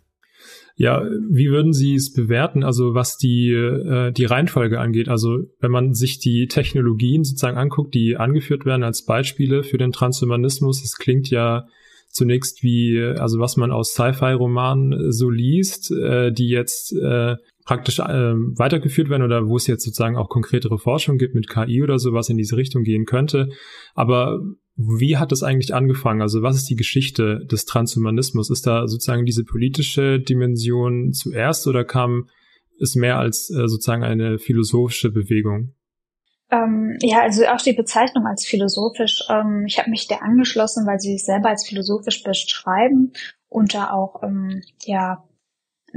Ja, 0.78 1.02
wie 1.30 1.48
würden 1.48 1.72
Sie 1.72 1.94
es 1.94 2.12
bewerten, 2.12 2.62
also 2.62 2.92
was 2.94 3.16
die, 3.16 3.50
äh, 3.50 4.12
die 4.12 4.26
Reihenfolge 4.26 4.78
angeht? 4.78 5.08
Also 5.08 5.38
wenn 5.58 5.70
man 5.70 5.94
sich 5.94 6.18
die 6.18 6.48
Technologien 6.48 7.24
sozusagen 7.24 7.56
anguckt, 7.56 7.94
die 7.94 8.18
angeführt 8.18 8.66
werden 8.66 8.82
als 8.82 9.06
Beispiele 9.06 9.62
für 9.62 9.78
den 9.78 9.92
Transhumanismus, 9.92 10.84
es 10.84 10.96
klingt 10.96 11.30
ja 11.30 11.66
zunächst 12.10 12.62
wie, 12.62 13.00
also 13.00 13.38
was 13.38 13.56
man 13.56 13.70
aus 13.70 13.92
Sci-Fi-Romanen 13.92 15.12
so 15.12 15.30
liest, 15.30 15.92
äh, 15.92 16.30
die 16.30 16.48
jetzt 16.48 16.92
äh, 16.92 17.36
praktisch 17.64 17.98
äh, 17.98 18.34
weitergeführt 18.34 19.08
werden 19.08 19.22
oder 19.22 19.48
wo 19.48 19.56
es 19.56 19.66
jetzt 19.66 19.84
sozusagen 19.84 20.16
auch 20.16 20.28
konkretere 20.28 20.78
Forschung 20.78 21.16
gibt 21.16 21.34
mit 21.34 21.48
KI 21.48 21.82
oder 21.82 21.98
so, 21.98 22.12
was 22.12 22.28
in 22.28 22.36
diese 22.36 22.56
Richtung 22.56 22.84
gehen 22.84 23.06
könnte. 23.06 23.48
Aber 23.94 24.40
wie 24.76 25.16
hat 25.16 25.32
das 25.32 25.42
eigentlich 25.42 25.74
angefangen? 25.74 26.20
Also 26.20 26.42
was 26.42 26.56
ist 26.56 26.68
die 26.68 26.76
Geschichte 26.76 27.46
des 27.46 27.64
Transhumanismus? 27.64 28.50
Ist 28.50 28.66
da 28.66 28.86
sozusagen 28.86 29.24
diese 29.24 29.44
politische 29.44 30.20
Dimension 30.20 31.12
zuerst 31.12 31.66
oder 31.66 31.84
kam 31.84 32.28
es 32.78 32.94
mehr 32.94 33.18
als 33.18 33.50
äh, 33.50 33.68
sozusagen 33.68 34.04
eine 34.04 34.38
philosophische 34.38 35.10
Bewegung? 35.10 35.72
Ähm, 36.50 36.96
ja, 37.00 37.22
also 37.22 37.44
auch 37.46 37.60
die 37.60 37.72
Bezeichnung 37.72 38.26
als 38.26 38.44
philosophisch. 38.44 39.24
Ähm, 39.30 39.64
ich 39.66 39.78
habe 39.78 39.90
mich 39.90 40.06
der 40.08 40.22
angeschlossen, 40.22 40.86
weil 40.86 41.00
sie 41.00 41.12
sich 41.12 41.24
selber 41.24 41.48
als 41.48 41.66
philosophisch 41.66 42.22
beschreiben 42.22 43.12
und 43.48 43.74
da 43.74 43.90
auch 43.90 44.22
ähm, 44.22 44.62
ja 44.84 45.25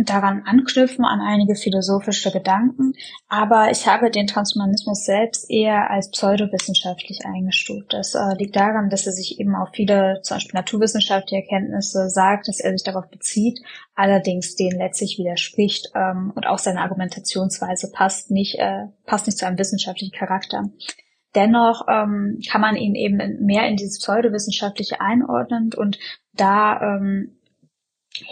daran 0.05 0.43
anknüpfen 0.45 1.05
an 1.05 1.19
einige 1.19 1.55
philosophische 1.55 2.31
Gedanken, 2.31 2.93
aber 3.27 3.71
ich 3.71 3.87
habe 3.87 4.09
den 4.09 4.27
Transhumanismus 4.27 5.05
selbst 5.05 5.49
eher 5.49 5.89
als 5.89 6.11
pseudowissenschaftlich 6.11 7.25
eingestuft. 7.25 7.93
Das 7.93 8.15
äh, 8.15 8.35
liegt 8.37 8.55
daran, 8.55 8.89
dass 8.89 9.05
er 9.05 9.11
sich 9.11 9.39
eben 9.39 9.55
auf 9.55 9.69
viele, 9.73 10.21
zum 10.23 10.37
Beispiel 10.37 10.57
naturwissenschaftliche 10.57 11.43
Erkenntnisse 11.43 12.09
sagt, 12.09 12.47
dass 12.47 12.59
er 12.59 12.71
sich 12.71 12.83
darauf 12.83 13.09
bezieht, 13.09 13.59
allerdings 13.95 14.55
denen 14.55 14.79
letztlich 14.79 15.17
widerspricht 15.17 15.89
ähm, 15.95 16.31
und 16.35 16.47
auch 16.47 16.59
seine 16.59 16.81
Argumentationsweise 16.81 17.91
passt 17.91 18.31
nicht, 18.31 18.57
äh, 18.59 18.87
passt 19.05 19.27
nicht 19.27 19.37
zu 19.37 19.45
einem 19.45 19.57
wissenschaftlichen 19.57 20.17
Charakter. 20.17 20.63
Dennoch 21.35 21.87
ähm, 21.87 22.39
kann 22.49 22.61
man 22.61 22.75
ihn 22.75 22.95
eben 22.95 23.45
mehr 23.45 23.67
in 23.67 23.75
dieses 23.75 23.99
pseudowissenschaftliche 23.99 24.99
einordnen 24.99 25.71
und 25.75 25.99
da 26.33 26.81
ähm, 26.81 27.38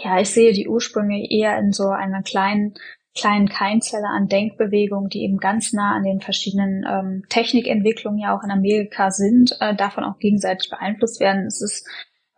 ja, 0.02 0.20
ich 0.20 0.30
sehe 0.30 0.52
die 0.52 0.68
Ursprünge 0.68 1.30
eher 1.30 1.58
in 1.58 1.72
so 1.72 1.88
einer 1.88 2.22
kleinen 2.22 2.74
kleinen 3.18 3.48
Keimzelle 3.48 4.06
an 4.06 4.28
Denkbewegung, 4.28 5.08
die 5.08 5.22
eben 5.22 5.38
ganz 5.38 5.72
nah 5.72 5.96
an 5.96 6.04
den 6.04 6.20
verschiedenen 6.20 6.84
ähm, 6.88 7.24
Technikentwicklungen 7.28 8.20
ja 8.20 8.36
auch 8.36 8.44
in 8.44 8.50
Amerika 8.50 9.10
sind, 9.10 9.56
äh, 9.60 9.74
davon 9.74 10.04
auch 10.04 10.18
gegenseitig 10.18 10.70
beeinflusst 10.70 11.18
werden. 11.20 11.46
Es 11.46 11.60
ist 11.60 11.86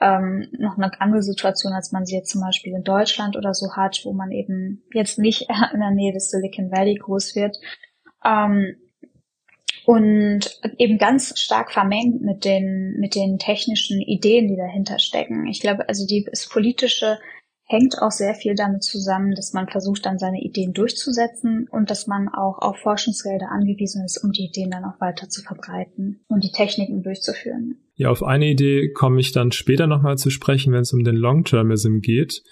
ähm, 0.00 0.48
noch 0.58 0.78
eine 0.78 0.90
andere 1.00 1.22
Situation, 1.22 1.74
als 1.74 1.92
man 1.92 2.06
sie 2.06 2.16
jetzt 2.16 2.30
zum 2.30 2.40
Beispiel 2.40 2.74
in 2.74 2.82
Deutschland 2.82 3.36
oder 3.36 3.52
so 3.52 3.76
hat, 3.76 4.00
wo 4.04 4.12
man 4.12 4.30
eben 4.30 4.82
jetzt 4.94 5.18
nicht 5.18 5.42
in 5.74 5.80
der 5.80 5.90
Nähe 5.90 6.12
des 6.12 6.30
Silicon 6.30 6.70
Valley 6.70 6.94
groß 6.94 7.36
wird. 7.36 7.56
Ähm, 8.24 8.76
und 9.86 10.60
eben 10.78 10.98
ganz 10.98 11.38
stark 11.38 11.72
vermengt 11.72 12.22
mit 12.22 12.44
den, 12.44 12.96
mit 13.00 13.14
den 13.14 13.38
technischen 13.38 14.00
Ideen, 14.00 14.46
die 14.46 14.56
dahinter 14.56 14.98
stecken. 14.98 15.46
Ich 15.46 15.60
glaube, 15.60 15.88
also 15.88 16.06
die, 16.06 16.26
das 16.28 16.48
politische 16.48 17.18
hängt 17.70 18.02
auch 18.02 18.10
sehr 18.10 18.34
viel 18.34 18.56
damit 18.56 18.82
zusammen, 18.82 19.34
dass 19.36 19.52
man 19.52 19.68
versucht, 19.68 20.04
dann 20.04 20.18
seine 20.18 20.42
Ideen 20.42 20.72
durchzusetzen 20.72 21.68
und 21.70 21.88
dass 21.88 22.08
man 22.08 22.28
auch 22.28 22.58
auf 22.58 22.78
Forschungsgelder 22.78 23.48
angewiesen 23.48 24.04
ist, 24.04 24.22
um 24.24 24.32
die 24.32 24.46
Ideen 24.46 24.72
dann 24.72 24.84
auch 24.84 25.00
weiter 25.00 25.28
zu 25.28 25.40
verbreiten 25.42 26.20
und 26.26 26.42
die 26.42 26.50
Techniken 26.50 27.04
durchzuführen. 27.04 27.76
Ja, 27.94 28.10
auf 28.10 28.24
eine 28.24 28.46
Idee 28.46 28.90
komme 28.92 29.20
ich 29.20 29.30
dann 29.30 29.52
später 29.52 29.86
nochmal 29.86 30.18
zu 30.18 30.30
sprechen, 30.30 30.72
wenn 30.72 30.80
es 30.80 30.92
um 30.92 31.04
den 31.04 31.14
Long-Termism 31.14 32.00
geht. 32.00 32.42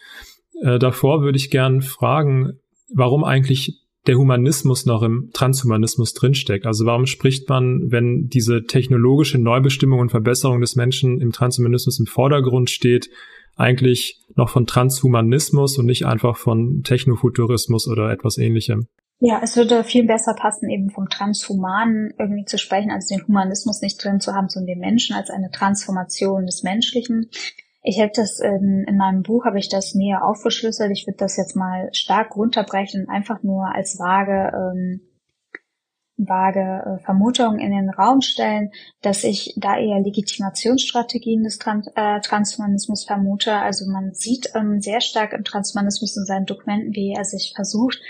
Äh, 0.62 0.78
davor 0.78 1.22
würde 1.22 1.38
ich 1.38 1.50
gern 1.50 1.82
fragen, 1.82 2.60
warum 2.94 3.24
eigentlich 3.24 3.82
der 4.06 4.16
Humanismus 4.16 4.86
noch 4.86 5.02
im 5.02 5.30
Transhumanismus 5.32 6.14
drinsteckt. 6.14 6.64
Also 6.64 6.86
warum 6.86 7.06
spricht 7.06 7.48
man, 7.48 7.90
wenn 7.90 8.28
diese 8.28 8.64
technologische 8.64 9.38
Neubestimmung 9.38 9.98
und 9.98 10.10
Verbesserung 10.10 10.60
des 10.60 10.76
Menschen 10.76 11.20
im 11.20 11.32
Transhumanismus 11.32 11.98
im 11.98 12.06
Vordergrund 12.06 12.70
steht, 12.70 13.10
eigentlich 13.58 14.20
noch 14.34 14.48
von 14.48 14.66
Transhumanismus 14.66 15.78
und 15.78 15.86
nicht 15.86 16.06
einfach 16.06 16.36
von 16.36 16.82
Technofuturismus 16.84 17.88
oder 17.88 18.10
etwas 18.10 18.38
ähnlichem. 18.38 18.88
Ja, 19.20 19.40
es 19.42 19.56
würde 19.56 19.82
viel 19.82 20.06
besser 20.06 20.34
passen, 20.34 20.70
eben 20.70 20.90
vom 20.90 21.08
Transhumanen 21.08 22.14
irgendwie 22.18 22.44
zu 22.44 22.56
sprechen, 22.56 22.92
als 22.92 23.08
den 23.08 23.26
Humanismus 23.26 23.82
nicht 23.82 24.02
drin 24.02 24.20
zu 24.20 24.32
haben, 24.32 24.48
sondern 24.48 24.74
den 24.74 24.78
Menschen 24.78 25.16
als 25.16 25.28
eine 25.28 25.50
Transformation 25.50 26.46
des 26.46 26.62
Menschlichen. 26.62 27.28
Ich 27.82 27.98
hätte 27.98 28.20
das 28.20 28.38
in, 28.38 28.84
in 28.86 28.96
meinem 28.96 29.22
Buch 29.22 29.44
habe 29.44 29.58
ich 29.58 29.68
das 29.68 29.94
näher 29.94 30.24
aufgeschlüsselt. 30.24 30.92
Ich 30.92 31.06
würde 31.06 31.16
das 31.16 31.36
jetzt 31.36 31.56
mal 31.56 31.88
stark 31.92 32.36
runterbrechen 32.36 33.02
und 33.02 33.08
einfach 33.08 33.42
nur 33.42 33.74
als 33.74 33.98
vage 33.98 34.52
ähm, 34.54 35.00
vage 36.18 36.60
äh, 36.60 37.04
Vermutungen 37.04 37.60
in 37.60 37.70
den 37.70 37.90
Raum 37.90 38.20
stellen, 38.20 38.70
dass 39.00 39.24
ich 39.24 39.54
da 39.56 39.78
eher 39.78 40.00
Legitimationsstrategien 40.00 41.44
des 41.44 41.58
Trans 41.58 41.86
äh, 41.94 42.20
Transhumanismus 42.20 43.04
vermute. 43.04 43.54
Also 43.54 43.90
man 43.90 44.12
sieht 44.12 44.50
ähm, 44.54 44.80
sehr 44.80 45.00
stark 45.00 45.32
im 45.32 45.44
Transhumanismus 45.44 46.16
in 46.16 46.24
seinen 46.24 46.46
Dokumenten, 46.46 46.94
wie 46.94 47.14
er 47.16 47.24
sich 47.24 47.52
versucht, 47.54 48.00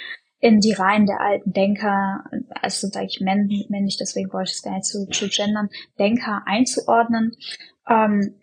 in 0.41 0.61
die 0.61 0.73
Reihen 0.73 1.07
der 1.07 1.21
alten 1.21 1.53
Denker, 1.53 2.25
also 2.63 2.87
sage 2.89 3.07
ich 3.07 3.21
männ 3.21 3.49
männlich, 3.69 3.97
deswegen 3.99 4.33
wollte 4.33 4.51
ich 4.51 4.57
es 4.57 4.63
gar 4.63 4.75
nicht 4.75 4.85
zu, 4.85 5.07
zu 5.09 5.29
gendern, 5.29 5.69
Denker 5.99 6.43
einzuordnen. 6.47 7.37
Ähm, 7.89 8.37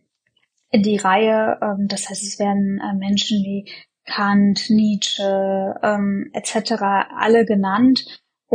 in 0.72 0.84
die 0.84 0.98
Reihe, 0.98 1.58
ähm, 1.62 1.88
das 1.88 2.10
heißt, 2.10 2.24
es 2.24 2.38
werden 2.38 2.82
äh, 2.82 2.94
Menschen 2.96 3.38
wie 3.44 3.72
Kant, 4.06 4.70
Nietzsche 4.70 5.74
ähm, 5.82 6.30
etc. 6.34 6.74
alle 7.18 7.46
genannt, 7.46 8.06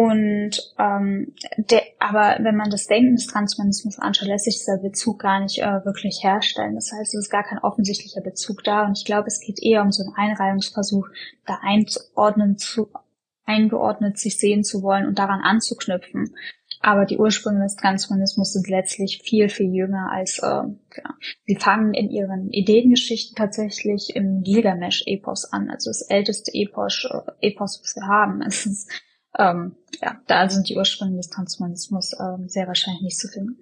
und 0.00 0.52
ähm, 0.78 1.34
der, 1.58 1.82
aber 1.98 2.42
wenn 2.42 2.56
man 2.56 2.70
das 2.70 2.86
Denken 2.86 3.16
des 3.16 3.26
Transhumanismus 3.26 3.98
anschaut, 3.98 4.28
lässt 4.28 4.46
sich 4.46 4.56
dieser 4.56 4.78
Bezug 4.78 5.18
gar 5.18 5.40
nicht 5.40 5.58
äh, 5.58 5.84
wirklich 5.84 6.20
herstellen. 6.22 6.74
Das 6.74 6.90
heißt, 6.90 7.14
es 7.14 7.26
ist 7.26 7.30
gar 7.30 7.42
kein 7.42 7.58
offensichtlicher 7.58 8.22
Bezug 8.22 8.64
da. 8.64 8.86
Und 8.86 8.96
ich 8.96 9.04
glaube, 9.04 9.26
es 9.26 9.40
geht 9.40 9.62
eher 9.62 9.82
um 9.82 9.92
so 9.92 10.02
einen 10.02 10.14
Einreihungsversuch, 10.14 11.06
da 11.46 11.58
einzuordnen, 11.60 12.56
zu, 12.56 12.88
eingeordnet 13.44 14.16
sich 14.16 14.38
sehen 14.38 14.64
zu 14.64 14.82
wollen 14.82 15.04
und 15.04 15.18
daran 15.18 15.42
anzuknüpfen. 15.42 16.34
Aber 16.80 17.04
die 17.04 17.18
Ursprünge 17.18 17.62
des 17.62 17.76
Transhumanismus 17.76 18.54
sind 18.54 18.70
letztlich 18.70 19.20
viel, 19.22 19.50
viel 19.50 19.70
jünger 19.70 20.10
als, 20.10 20.38
äh, 20.38 20.46
ja. 20.46 21.14
sie 21.44 21.56
fangen 21.56 21.92
in 21.92 22.08
ihren 22.08 22.48
Ideengeschichten 22.48 23.36
tatsächlich 23.36 24.16
im 24.16 24.44
Gilgamesch-Epos 24.44 25.52
an, 25.52 25.68
also 25.68 25.90
das 25.90 26.00
älteste 26.00 26.52
Epos, 26.54 27.04
äh, 27.04 27.48
Epos, 27.48 27.82
was 27.82 27.96
wir 27.96 28.06
haben. 28.06 28.40
Es 28.46 28.64
ist 28.64 28.90
ähm, 29.38 29.76
ja, 30.02 30.20
da 30.26 30.48
sind 30.48 30.68
die 30.68 30.76
Ursprünge 30.76 31.16
des 31.16 31.28
Transhumanismus 31.28 32.12
ähm, 32.18 32.48
sehr 32.48 32.66
wahrscheinlich 32.66 33.02
nicht 33.02 33.18
zu 33.18 33.28
finden. 33.28 33.56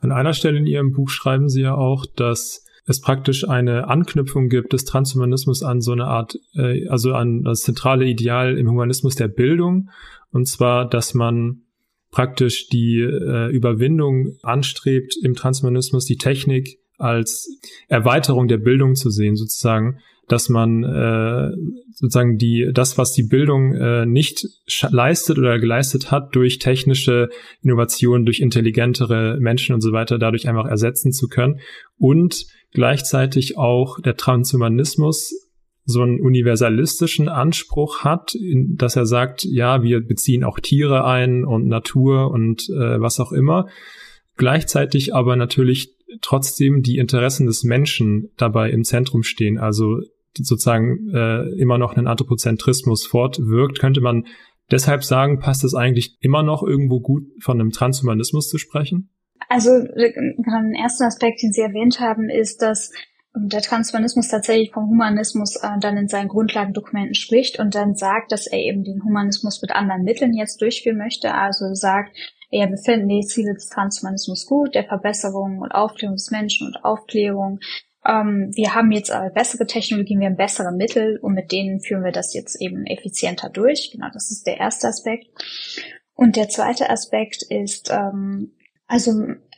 An 0.00 0.12
einer 0.12 0.32
Stelle 0.32 0.58
in 0.58 0.66
Ihrem 0.66 0.92
Buch 0.92 1.10
schreiben 1.10 1.48
Sie 1.48 1.62
ja 1.62 1.74
auch, 1.74 2.06
dass 2.06 2.64
es 2.86 3.00
praktisch 3.00 3.46
eine 3.46 3.88
Anknüpfung 3.88 4.48
gibt 4.48 4.72
des 4.72 4.84
Transhumanismus 4.84 5.62
an 5.62 5.82
so 5.82 5.92
eine 5.92 6.06
Art, 6.06 6.38
äh, 6.54 6.88
also 6.88 7.12
an 7.12 7.42
das 7.42 7.60
zentrale 7.60 8.06
Ideal 8.06 8.56
im 8.56 8.68
Humanismus 8.68 9.14
der 9.14 9.28
Bildung. 9.28 9.90
Und 10.30 10.48
zwar, 10.48 10.88
dass 10.88 11.12
man 11.14 11.62
praktisch 12.10 12.68
die 12.68 13.00
äh, 13.00 13.50
Überwindung 13.50 14.36
anstrebt, 14.42 15.14
im 15.22 15.34
Transhumanismus 15.34 16.06
die 16.06 16.16
Technik 16.16 16.78
als 16.96 17.60
Erweiterung 17.88 18.48
der 18.48 18.58
Bildung 18.58 18.94
zu 18.94 19.10
sehen, 19.10 19.36
sozusagen 19.36 19.98
dass 20.28 20.48
man 20.48 20.84
äh, 20.84 21.50
sozusagen 21.94 22.36
die 22.36 22.70
das, 22.72 22.98
was 22.98 23.12
die 23.12 23.24
Bildung 23.24 23.74
äh, 23.74 24.06
nicht 24.06 24.46
leistet 24.90 25.38
oder 25.38 25.58
geleistet 25.58 26.10
hat, 26.10 26.34
durch 26.34 26.58
technische 26.58 27.28
Innovationen, 27.62 28.24
durch 28.24 28.40
intelligentere 28.40 29.38
Menschen 29.40 29.74
und 29.74 29.80
so 29.80 29.92
weiter, 29.92 30.18
dadurch 30.18 30.48
einfach 30.48 30.66
ersetzen 30.66 31.12
zu 31.12 31.28
können 31.28 31.60
und 31.96 32.46
gleichzeitig 32.72 33.58
auch 33.58 34.00
der 34.00 34.16
Transhumanismus 34.16 35.32
so 35.84 36.02
einen 36.02 36.20
universalistischen 36.20 37.28
Anspruch 37.30 38.00
hat, 38.00 38.36
dass 38.74 38.94
er 38.94 39.06
sagt, 39.06 39.44
ja, 39.44 39.82
wir 39.82 40.06
beziehen 40.06 40.44
auch 40.44 40.60
Tiere 40.60 41.06
ein 41.06 41.46
und 41.46 41.66
Natur 41.66 42.30
und 42.30 42.68
äh, 42.68 43.00
was 43.00 43.20
auch 43.20 43.32
immer. 43.32 43.68
Gleichzeitig 44.36 45.14
aber 45.14 45.34
natürlich 45.36 45.94
trotzdem 46.20 46.82
die 46.82 46.98
Interessen 46.98 47.46
des 47.46 47.64
Menschen 47.64 48.30
dabei 48.36 48.70
im 48.70 48.84
Zentrum 48.84 49.22
stehen, 49.22 49.56
also 49.56 49.98
sozusagen 50.46 51.10
äh, 51.14 51.60
immer 51.60 51.78
noch 51.78 51.96
einen 51.96 52.06
Anthropozentrismus 52.06 53.06
fortwirkt, 53.06 53.78
könnte 53.78 54.00
man 54.00 54.24
deshalb 54.70 55.04
sagen, 55.04 55.38
passt 55.40 55.64
es 55.64 55.74
eigentlich 55.74 56.16
immer 56.20 56.42
noch 56.42 56.62
irgendwo 56.62 57.00
gut 57.00 57.24
von 57.40 57.60
einem 57.60 57.70
Transhumanismus 57.70 58.48
zu 58.48 58.58
sprechen? 58.58 59.10
Also 59.48 59.70
ein 59.70 60.74
erster 60.74 61.06
Aspekt, 61.06 61.42
den 61.42 61.52
Sie 61.52 61.62
erwähnt 61.62 62.00
haben, 62.00 62.28
ist, 62.28 62.60
dass 62.60 62.90
der 63.34 63.62
Transhumanismus 63.62 64.28
tatsächlich 64.28 64.72
vom 64.72 64.88
Humanismus 64.88 65.56
äh, 65.56 65.78
dann 65.80 65.96
in 65.96 66.08
seinen 66.08 66.28
Grundlagendokumenten 66.28 67.14
spricht 67.14 67.58
und 67.58 67.74
dann 67.74 67.94
sagt, 67.94 68.32
dass 68.32 68.46
er 68.46 68.58
eben 68.58 68.84
den 68.84 69.02
Humanismus 69.04 69.62
mit 69.62 69.70
anderen 69.70 70.02
Mitteln 70.02 70.34
jetzt 70.34 70.60
durchführen 70.60 70.98
möchte. 70.98 71.34
Also 71.34 71.72
sagt, 71.74 72.16
er 72.50 72.66
befinden 72.66 73.08
die 73.08 73.26
Ziele 73.26 73.54
des 73.54 73.68
Transhumanismus 73.68 74.46
gut, 74.46 74.74
der 74.74 74.84
Verbesserung 74.84 75.58
und 75.58 75.72
Aufklärung 75.72 76.16
des 76.16 76.30
Menschen 76.30 76.66
und 76.66 76.84
Aufklärung. 76.84 77.60
Ähm, 78.06 78.50
wir 78.54 78.74
haben 78.74 78.92
jetzt 78.92 79.10
aber 79.10 79.30
bessere 79.30 79.66
Technologien, 79.66 80.20
wir 80.20 80.26
haben 80.26 80.36
bessere 80.36 80.72
Mittel 80.72 81.18
und 81.20 81.34
mit 81.34 81.52
denen 81.52 81.80
führen 81.80 82.04
wir 82.04 82.12
das 82.12 82.34
jetzt 82.34 82.60
eben 82.60 82.86
effizienter 82.86 83.50
durch. 83.50 83.90
Genau, 83.92 84.08
das 84.12 84.30
ist 84.30 84.46
der 84.46 84.58
erste 84.58 84.88
Aspekt. 84.88 85.26
Und 86.14 86.36
der 86.36 86.48
zweite 86.48 86.90
Aspekt 86.90 87.42
ist, 87.42 87.90
ähm, 87.90 88.52
also 88.86 89.12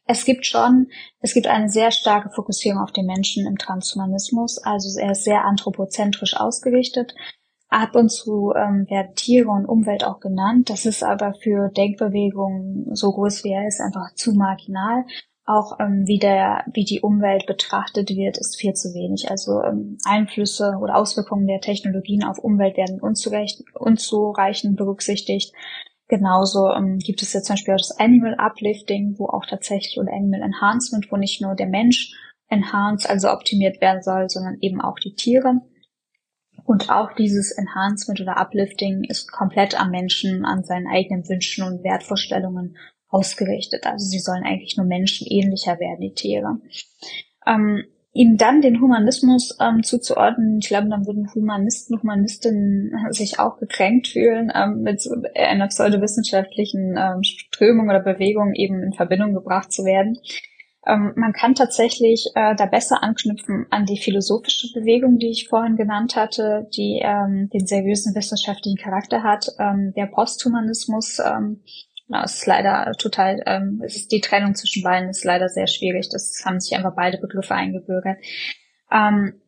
es 0.06 0.25
gibt 0.25 0.44
schon, 0.44 0.88
es 1.20 1.35
gibt 1.35 1.47
eine 1.47 1.68
sehr 1.68 1.92
starke 1.92 2.30
Fokussierung 2.30 2.82
auf 2.82 2.92
den 2.92 3.06
Menschen 3.06 3.47
im 3.47 3.56
Transhumanismus. 3.56 4.59
Also 4.59 4.99
er 4.99 5.12
ist 5.12 5.25
sehr 5.25 5.44
anthropozentrisch 5.44 6.37
ausgerichtet. 6.37 7.14
Ab 7.68 7.94
und 7.94 8.11
zu 8.11 8.52
ähm, 8.56 8.87
werden 8.90 9.14
Tiere 9.14 9.49
und 9.49 9.66
Umwelt 9.66 10.04
auch 10.04 10.18
genannt. 10.18 10.68
Das 10.68 10.85
ist 10.87 11.04
aber 11.04 11.35
für 11.35 11.68
Denkbewegungen, 11.68 12.94
so 12.97 13.12
groß 13.12 13.44
wie 13.44 13.52
er 13.52 13.68
ist, 13.68 13.80
einfach 13.80 14.12
zu 14.14 14.32
marginal. 14.32 15.04
Auch 15.50 15.80
ähm, 15.80 16.07
wie, 16.07 16.21
der, 16.21 16.62
wie 16.73 16.85
die 16.85 17.00
Umwelt 17.00 17.47
betrachtet 17.47 18.11
wird, 18.11 18.38
ist 18.38 18.54
viel 18.57 18.73
zu 18.75 18.95
wenig. 18.95 19.33
Also 19.33 19.61
ähm, 19.62 19.99
Einflüsse 20.04 20.76
oder 20.80 20.95
Auswirkungen 20.95 21.49
der 21.49 21.61
Technologien 21.61 22.23
auf 22.23 22.38
Umwelt 22.38 22.76
werden 22.76 23.00
unzureichend 23.00 24.76
berücksichtigt. 24.76 25.52
Genauso 26.07 26.71
ähm, 26.71 26.99
gibt 26.99 27.23
es 27.23 27.33
jetzt 27.33 27.47
zum 27.47 27.54
Beispiel 27.54 27.75
auch 27.75 27.78
das 27.78 27.99
Animal 27.99 28.37
Uplifting, 28.38 29.16
wo 29.19 29.26
auch 29.26 29.45
tatsächlich, 29.45 29.99
oder 29.99 30.12
Animal 30.12 30.42
Enhancement, 30.42 31.11
wo 31.11 31.16
nicht 31.16 31.42
nur 31.42 31.57
der 31.57 31.66
Mensch 31.66 32.12
enhanced, 32.49 33.11
also 33.11 33.33
optimiert 33.33 33.80
werden 33.80 34.02
soll, 34.02 34.28
sondern 34.28 34.57
eben 34.61 34.80
auch 34.80 35.00
die 35.00 35.16
Tiere. 35.16 35.62
Und 36.64 36.90
auch 36.90 37.12
dieses 37.19 37.50
Enhancement 37.50 38.21
oder 38.21 38.38
Uplifting 38.38 39.02
ist 39.02 39.33
komplett 39.33 39.80
am 39.80 39.90
Menschen, 39.90 40.45
an 40.45 40.62
seinen 40.62 40.87
eigenen 40.87 41.28
Wünschen 41.28 41.64
und 41.64 41.83
Wertvorstellungen 41.83 42.76
ausgerichtet. 43.11 43.87
Also 43.87 44.07
sie 44.07 44.21
sollen 44.21 44.45
eigentlich 44.45 44.76
nur 44.76 44.87
menschenähnlicher 44.87 45.79
werden, 45.79 46.00
die 46.00 46.14
Tiere. 46.14 46.61
Ähm, 47.47 47.85
ihm 48.12 48.37
dann 48.37 48.61
den 48.61 48.81
Humanismus 48.81 49.57
ähm, 49.61 49.83
zuzuordnen, 49.83 50.59
ich 50.61 50.69
glaube, 50.69 50.88
dann 50.88 51.07
würden 51.07 51.33
Humanisten, 51.35 52.00
Humanistinnen 52.00 52.93
sich 53.11 53.38
auch 53.38 53.59
gekränkt 53.59 54.09
fühlen, 54.09 54.50
ähm, 54.55 54.83
mit 54.83 55.00
so 55.00 55.14
einer 55.35 55.69
pseudowissenschaftlichen 55.69 56.97
ähm, 56.99 57.23
Strömung 57.23 57.88
oder 57.88 58.00
Bewegung 58.00 58.55
eben 58.55 58.83
in 58.83 58.93
Verbindung 58.93 59.35
gebracht 59.35 59.73
zu 59.73 59.85
werden. 59.85 60.19
Ähm, 60.87 61.12
man 61.14 61.33
kann 61.33 61.55
tatsächlich 61.55 62.26
äh, 62.35 62.55
da 62.57 62.67
besser 62.67 63.02
anknüpfen 63.02 63.67
an 63.71 63.85
die 63.85 63.99
philosophische 63.99 64.73
Bewegung, 64.73 65.19
die 65.19 65.31
ich 65.31 65.49
vorhin 65.49 65.76
genannt 65.76 66.17
hatte, 66.17 66.69
die 66.75 67.00
ähm, 67.02 67.50
den 67.52 67.67
seriösen 67.67 68.14
wissenschaftlichen 68.14 68.79
Charakter 68.79 69.23
hat. 69.23 69.49
Ähm, 69.59 69.93
der 69.95 70.07
Posthumanismus 70.07 71.19
ähm, 71.19 71.61
ja, 72.11 72.25
es 72.25 72.38
ist 72.38 72.47
leider 72.47 72.93
total, 72.99 73.40
ähm, 73.47 73.81
es 73.85 73.97
ist 73.97 74.12
die 74.12 74.21
Trennung 74.21 74.55
zwischen 74.57 74.83
beiden 74.83 75.11
ist 75.11 75.25
leider 75.25 75.49
sehr 75.49 75.69
schwierig. 75.69 76.09
Das 76.11 76.43
haben 76.45 76.61
sich 76.61 76.76
einfach 76.76 76.95
beide 76.97 77.19
Begriffe 77.19 77.55
eingebürgert. 77.55 78.19
Ähm, 78.90 79.40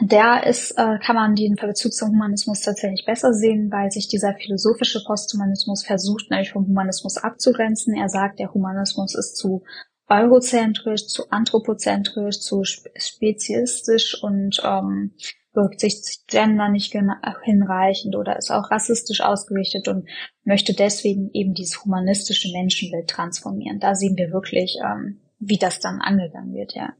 der 0.00 0.44
ist, 0.44 0.72
äh, 0.72 0.98
kann 0.98 1.14
man 1.14 1.36
den 1.36 1.54
Bezug 1.54 1.92
zum 1.92 2.10
Humanismus 2.10 2.62
tatsächlich 2.62 3.04
besser 3.06 3.32
sehen, 3.32 3.70
weil 3.70 3.92
sich 3.92 4.08
dieser 4.08 4.34
philosophische 4.34 5.04
Posthumanismus 5.04 5.86
versucht, 5.86 6.30
nämlich 6.30 6.50
vom 6.50 6.66
Humanismus 6.66 7.16
abzugrenzen. 7.16 7.94
Er 7.94 8.08
sagt, 8.08 8.40
der 8.40 8.52
Humanismus 8.52 9.14
ist 9.14 9.36
zu 9.36 9.62
eurozentrisch, 10.08 11.06
zu 11.06 11.30
anthropozentrisch, 11.30 12.40
zu 12.40 12.64
speziistisch 12.64 14.20
und 14.20 14.60
ähm, 14.64 15.12
berücksichtigt 15.54 16.28
Gender 16.28 16.68
nicht 16.68 16.92
hinreichend 16.92 18.16
oder 18.16 18.36
ist 18.36 18.50
auch 18.50 18.70
rassistisch 18.70 19.20
ausgerichtet 19.20 19.88
und 19.88 20.06
möchte 20.44 20.74
deswegen 20.74 21.30
eben 21.32 21.54
dieses 21.54 21.84
humanistische 21.84 22.52
Menschenbild 22.52 23.08
transformieren. 23.08 23.78
Da 23.78 23.94
sehen 23.94 24.16
wir 24.16 24.32
wirklich, 24.32 24.76
ähm, 24.84 25.20
wie 25.38 25.56
das 25.56 25.80
dann 25.80 26.00
angegangen 26.00 26.52
wird, 26.52 26.74
ja. 26.74 26.92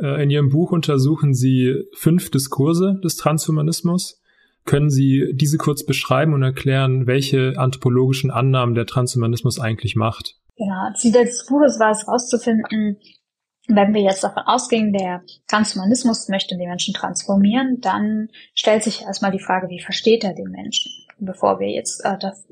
Äh, 0.00 0.22
in 0.22 0.30
Ihrem 0.30 0.50
Buch 0.50 0.72
untersuchen 0.72 1.34
Sie 1.34 1.84
fünf 1.94 2.30
Diskurse 2.30 2.98
des 3.02 3.16
Transhumanismus. 3.16 4.22
Können 4.64 4.90
Sie 4.90 5.32
diese 5.34 5.58
kurz 5.58 5.84
beschreiben 5.84 6.34
und 6.34 6.42
erklären, 6.42 7.06
welche 7.06 7.54
anthropologischen 7.56 8.30
Annahmen 8.30 8.74
der 8.74 8.86
Transhumanismus 8.86 9.58
eigentlich 9.58 9.96
macht? 9.96 10.36
Ja, 10.56 10.92
Ziel 10.96 11.12
des 11.12 11.46
Buches 11.46 11.78
war 11.80 11.90
es 11.90 12.06
herauszufinden, 12.06 12.98
wenn 13.68 13.92
wir 13.92 14.00
jetzt 14.00 14.24
davon 14.24 14.42
ausgehen, 14.46 14.92
der 14.92 15.22
Transhumanismus 15.46 16.28
möchte 16.28 16.56
den 16.56 16.68
Menschen 16.68 16.94
transformieren, 16.94 17.80
dann 17.80 18.30
stellt 18.54 18.82
sich 18.82 19.02
erstmal 19.02 19.30
die 19.30 19.42
Frage, 19.42 19.68
wie 19.68 19.80
versteht 19.80 20.24
er 20.24 20.32
den 20.32 20.50
Menschen? 20.50 20.90
Bevor 21.18 21.60
wir 21.60 21.68
jetzt 21.68 22.04
äh, 22.04 22.16
das, 22.18 22.46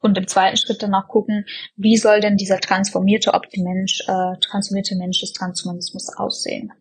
und 0.00 0.16
im 0.16 0.28
zweiten 0.28 0.56
Schritt 0.56 0.82
dann 0.82 0.94
auch 0.94 1.08
gucken, 1.08 1.44
wie 1.76 1.96
soll 1.96 2.20
denn 2.20 2.36
dieser 2.36 2.60
transformierte 2.60 3.32
Mensch, 3.56 4.00
äh, 4.06 4.38
transformierte 4.40 4.94
Mensch 4.94 5.20
des 5.20 5.32
Transhumanismus 5.32 6.16
aussehen? 6.16 6.72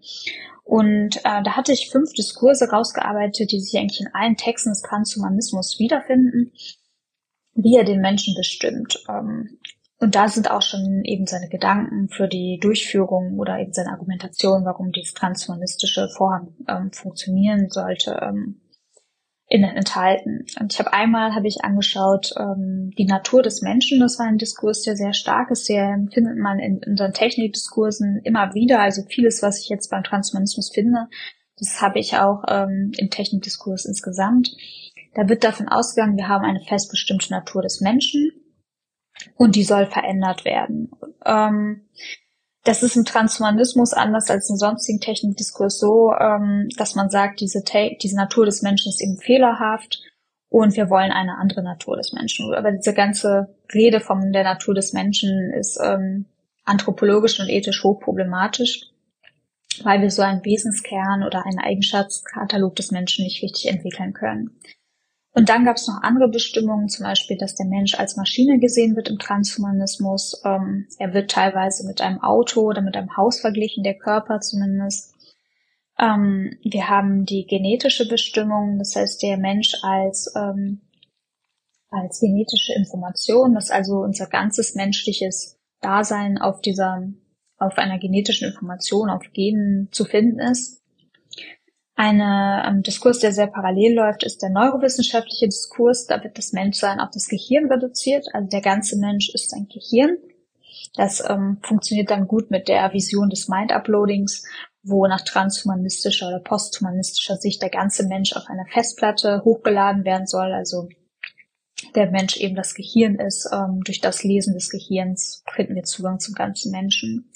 Und 0.63 1.17
äh, 1.17 1.41
da 1.43 1.55
hatte 1.55 1.73
ich 1.73 1.89
fünf 1.89 2.13
Diskurse 2.13 2.69
rausgearbeitet, 2.69 3.51
die 3.51 3.59
sich 3.59 3.75
eigentlich 3.79 4.01
in 4.01 4.13
allen 4.13 4.37
Texten 4.37 4.69
des 4.69 4.83
Transhumanismus 4.83 5.79
wiederfinden, 5.79 6.51
wie 7.55 7.75
er 7.75 7.85
den 7.85 8.01
Menschen 8.01 8.35
bestimmt. 8.35 9.03
Ähm, 9.09 9.57
und 9.99 10.15
da 10.15 10.29
sind 10.29 10.49
auch 10.49 10.61
schon 10.61 11.03
eben 11.03 11.27
seine 11.27 11.49
Gedanken 11.49 12.07
für 12.07 12.29
die 12.29 12.57
Durchführung 12.61 13.37
oder 13.37 13.59
eben 13.59 13.73
seine 13.73 13.91
Argumentation, 13.91 14.63
warum 14.63 14.91
dieses 14.91 15.13
transhumanistische 15.13 16.07
Vorhaben 16.15 16.55
ähm, 16.69 16.91
funktionieren 16.93 17.69
sollte, 17.69 18.17
ähm, 18.21 18.61
enthalten. 19.49 20.45
Und 20.59 20.71
ich 20.71 20.79
habe 20.79 20.93
einmal 20.93 21.33
habe 21.35 21.47
ich 21.47 21.65
angeschaut 21.65 22.33
ähm, 22.37 22.91
die 22.97 23.05
Natur 23.05 23.41
des 23.41 23.61
Menschen. 23.61 23.99
Das 23.99 24.19
war 24.19 24.27
ein 24.27 24.37
Diskurs, 24.37 24.83
der 24.83 24.95
sehr 24.95 25.13
stark 25.13 25.51
ist. 25.51 25.67
Der 25.67 25.97
findet 26.13 26.37
man 26.37 26.59
in, 26.59 26.77
in 26.77 26.91
unseren 26.91 27.13
Technikdiskursen 27.13 28.21
immer 28.23 28.53
wieder. 28.53 28.79
Also 28.79 29.01
vieles, 29.09 29.41
was 29.41 29.59
ich 29.59 29.69
jetzt 29.69 29.89
beim 29.89 30.03
Transhumanismus 30.03 30.71
finde, 30.71 31.07
das 31.57 31.81
habe 31.81 31.99
ich 31.99 32.15
auch 32.15 32.43
ähm, 32.47 32.91
im 32.97 33.09
Technikdiskurs 33.09 33.85
insgesamt. 33.85 34.55
Da 35.15 35.27
wird 35.27 35.43
davon 35.43 35.67
ausgegangen, 35.67 36.15
wir 36.15 36.29
haben 36.29 36.45
eine 36.45 36.61
festbestimmte 36.61 37.31
Natur 37.31 37.63
des 37.63 37.81
Menschen 37.81 38.31
und 39.35 39.55
die 39.55 39.63
soll 39.63 39.85
verändert 39.85 40.45
werden. 40.45 40.91
Ähm, 41.25 41.87
das 42.63 42.83
ist 42.83 42.95
im 42.95 43.05
Transhumanismus 43.05 43.93
anders 43.93 44.29
als 44.29 44.49
im 44.49 44.57
sonstigen 44.57 44.99
Technikdiskurs 44.99 45.79
so, 45.79 46.13
ähm, 46.13 46.69
dass 46.77 46.95
man 46.95 47.09
sagt, 47.09 47.39
diese, 47.39 47.63
diese 48.01 48.15
Natur 48.15 48.45
des 48.45 48.61
Menschen 48.61 48.89
ist 48.89 49.01
eben 49.01 49.17
fehlerhaft 49.17 50.01
und 50.49 50.75
wir 50.75 50.89
wollen 50.89 51.11
eine 51.11 51.37
andere 51.37 51.63
Natur 51.63 51.95
des 51.95 52.11
Menschen. 52.11 52.53
Aber 52.53 52.71
diese 52.71 52.93
ganze 52.93 53.55
Rede 53.73 53.99
von 53.99 54.33
der 54.33 54.43
Natur 54.43 54.73
des 54.73 54.93
Menschen 54.93 55.53
ist 55.53 55.79
ähm, 55.81 56.25
anthropologisch 56.65 57.39
und 57.39 57.49
ethisch 57.49 57.83
hochproblematisch, 57.83 58.81
weil 59.83 60.01
wir 60.01 60.11
so 60.11 60.21
einen 60.21 60.43
Wesenskern 60.43 61.23
oder 61.23 61.45
einen 61.45 61.59
Eigenschaftskatalog 61.59 62.75
des 62.75 62.91
Menschen 62.91 63.23
nicht 63.23 63.41
richtig 63.41 63.71
entwickeln 63.71 64.13
können. 64.13 64.59
Und 65.39 65.47
dann 65.47 65.63
gab 65.63 65.77
es 65.77 65.87
noch 65.87 66.01
andere 66.01 66.27
Bestimmungen, 66.27 66.89
zum 66.89 67.05
Beispiel, 67.05 67.37
dass 67.37 67.55
der 67.55 67.65
Mensch 67.65 67.95
als 67.95 68.17
Maschine 68.17 68.59
gesehen 68.59 68.97
wird 68.97 69.07
im 69.07 69.19
Transhumanismus. 69.19 70.41
Ähm, 70.43 70.85
er 70.97 71.13
wird 71.13 71.31
teilweise 71.31 71.87
mit 71.87 72.01
einem 72.01 72.21
Auto 72.21 72.63
oder 72.63 72.81
mit 72.81 72.97
einem 72.97 73.15
Haus 73.15 73.39
verglichen, 73.39 73.85
der 73.85 73.97
Körper 73.97 74.41
zumindest. 74.41 75.15
Ähm, 75.97 76.57
wir 76.61 76.89
haben 76.89 77.23
die 77.23 77.45
genetische 77.47 78.05
Bestimmung, 78.05 78.79
das 78.79 78.97
heißt 78.97 79.23
der 79.23 79.37
Mensch 79.37 79.77
als, 79.81 80.29
ähm, 80.35 80.81
als 81.89 82.19
genetische 82.19 82.73
Information, 82.73 83.53
dass 83.53 83.71
also 83.71 83.99
unser 83.99 84.27
ganzes 84.27 84.75
menschliches 84.75 85.57
Dasein 85.79 86.37
auf 86.37 86.59
dieser, 86.59 87.01
auf 87.57 87.77
einer 87.77 87.97
genetischen 87.97 88.49
Information, 88.49 89.09
auf 89.09 89.23
Genen 89.31 89.87
zu 89.93 90.03
finden 90.03 90.39
ist. 90.39 90.78
Eine 92.01 92.63
ähm, 92.65 92.81
Diskurs, 92.81 93.19
der 93.19 93.33
sehr 93.33 93.47
parallel 93.47 93.95
läuft, 93.95 94.23
ist 94.23 94.41
der 94.41 94.49
neurowissenschaftliche 94.51 95.47
Diskurs. 95.47 96.07
Da 96.07 96.23
wird 96.23 96.37
das 96.37 96.53
Menschsein 96.53 97.01
auf 97.01 97.09
das 97.11 97.27
Gehirn 97.27 97.69
reduziert. 97.69 98.25
Also 98.31 98.47
der 98.47 98.61
ganze 98.61 98.97
Mensch 98.97 99.27
ist 99.33 99.53
ein 99.53 99.67
Gehirn. 99.67 100.15
Das 100.95 101.21
ähm, 101.29 101.57
funktioniert 101.61 102.09
dann 102.09 102.25
gut 102.25 102.51
mit 102.51 102.69
der 102.69 102.93
Vision 102.93 103.29
des 103.29 103.49
Mind-Uploadings, 103.49 104.45
wo 104.81 105.07
nach 105.07 105.19
transhumanistischer 105.19 106.29
oder 106.29 106.39
posthumanistischer 106.39 107.35
Sicht 107.35 107.61
der 107.61 107.69
ganze 107.69 108.07
Mensch 108.07 108.31
auf 108.31 108.47
einer 108.47 108.65
Festplatte 108.67 109.41
hochgeladen 109.43 110.05
werden 110.05 110.25
soll. 110.25 110.53
Also 110.53 110.87
der 111.95 112.11
Mensch 112.11 112.37
eben 112.37 112.55
das 112.55 112.75
Gehirn 112.75 113.15
ist. 113.15 113.49
Ähm, 113.51 113.81
durch 113.83 113.99
das 113.99 114.23
Lesen 114.23 114.53
des 114.53 114.69
Gehirns 114.69 115.43
finden 115.53 115.75
wir 115.75 115.83
Zugang 115.83 116.21
zum 116.21 116.33
ganzen 116.33 116.71
Menschen. 116.71 117.29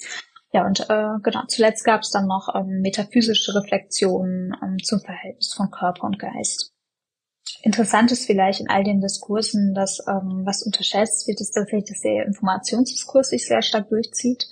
Ja, 0.54 0.64
und 0.64 0.88
äh, 0.88 1.18
genau, 1.22 1.42
zuletzt 1.48 1.84
gab 1.84 2.02
es 2.02 2.10
dann 2.10 2.28
noch 2.28 2.54
ähm, 2.54 2.80
metaphysische 2.80 3.54
Reflexionen 3.56 4.56
ähm, 4.62 4.76
zum 4.82 5.00
Verhältnis 5.00 5.52
von 5.52 5.70
Körper 5.72 6.04
und 6.04 6.20
Geist. 6.20 6.72
Interessant 7.62 8.12
ist 8.12 8.26
vielleicht 8.26 8.60
in 8.60 8.70
all 8.70 8.84
den 8.84 9.00
Diskursen, 9.00 9.74
dass 9.74 9.98
ähm, 10.06 10.42
was 10.44 10.62
unterschätzt 10.62 11.26
wird, 11.26 11.40
ist 11.40 11.52
tatsächlich, 11.52 11.90
dass 11.90 12.00
der 12.02 12.24
Informationsdiskurs 12.26 13.30
sich 13.30 13.46
sehr 13.46 13.62
stark 13.62 13.88
durchzieht 13.88 14.46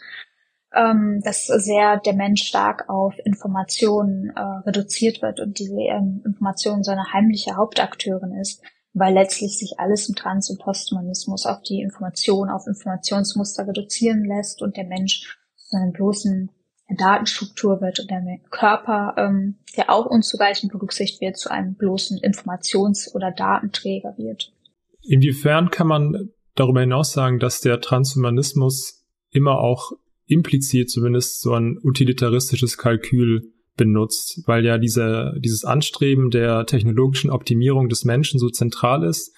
ähm, 0.74 1.20
dass 1.22 1.46
sehr 1.46 1.98
der 1.98 2.14
Mensch 2.14 2.44
stark 2.44 2.88
auf 2.88 3.14
Informationen 3.24 4.30
äh, 4.30 4.40
reduziert 4.66 5.22
wird 5.22 5.40
und 5.40 5.58
diese 5.58 5.74
ähm, 5.74 6.22
Information 6.24 6.82
seine 6.82 7.12
heimliche 7.12 7.56
Hauptakteurin 7.56 8.32
ist, 8.32 8.62
weil 8.94 9.14
letztlich 9.14 9.58
sich 9.58 9.78
alles 9.78 10.08
im 10.08 10.14
Trans- 10.14 10.50
und 10.50 10.60
Posthumanismus 10.60 11.46
auf 11.46 11.62
die 11.62 11.82
Information, 11.82 12.48
auf 12.48 12.66
Informationsmuster 12.66 13.66
reduzieren 13.66 14.24
lässt 14.24 14.62
und 14.62 14.76
der 14.76 14.84
Mensch 14.84 15.38
zu 15.72 15.78
einer 15.78 15.92
bloßen 15.92 16.50
Datenstruktur 16.96 17.80
wird 17.80 18.00
und 18.00 18.10
der 18.10 18.22
Körper, 18.50 19.14
ähm, 19.16 19.56
der 19.76 19.90
auch 19.90 20.04
unzugleichen 20.06 20.68
berücksichtigt 20.68 21.22
wird, 21.22 21.38
zu 21.38 21.50
einem 21.50 21.74
bloßen 21.74 22.18
Informations- 22.18 23.14
oder 23.14 23.30
Datenträger 23.30 24.14
wird. 24.18 24.52
Inwiefern 25.02 25.70
kann 25.70 25.86
man 25.86 26.30
darüber 26.54 26.80
hinaus 26.80 27.12
sagen, 27.12 27.38
dass 27.38 27.60
der 27.60 27.80
Transhumanismus 27.80 29.04
immer 29.30 29.58
auch 29.58 29.92
implizit 30.26 30.90
zumindest 30.90 31.40
so 31.40 31.54
ein 31.54 31.78
utilitaristisches 31.82 32.76
Kalkül 32.76 33.52
benutzt, 33.76 34.42
weil 34.46 34.64
ja 34.64 34.76
diese, 34.76 35.34
dieses 35.38 35.64
Anstreben 35.64 36.30
der 36.30 36.66
technologischen 36.66 37.30
Optimierung 37.30 37.88
des 37.88 38.04
Menschen 38.04 38.38
so 38.38 38.50
zentral 38.50 39.02
ist, 39.02 39.34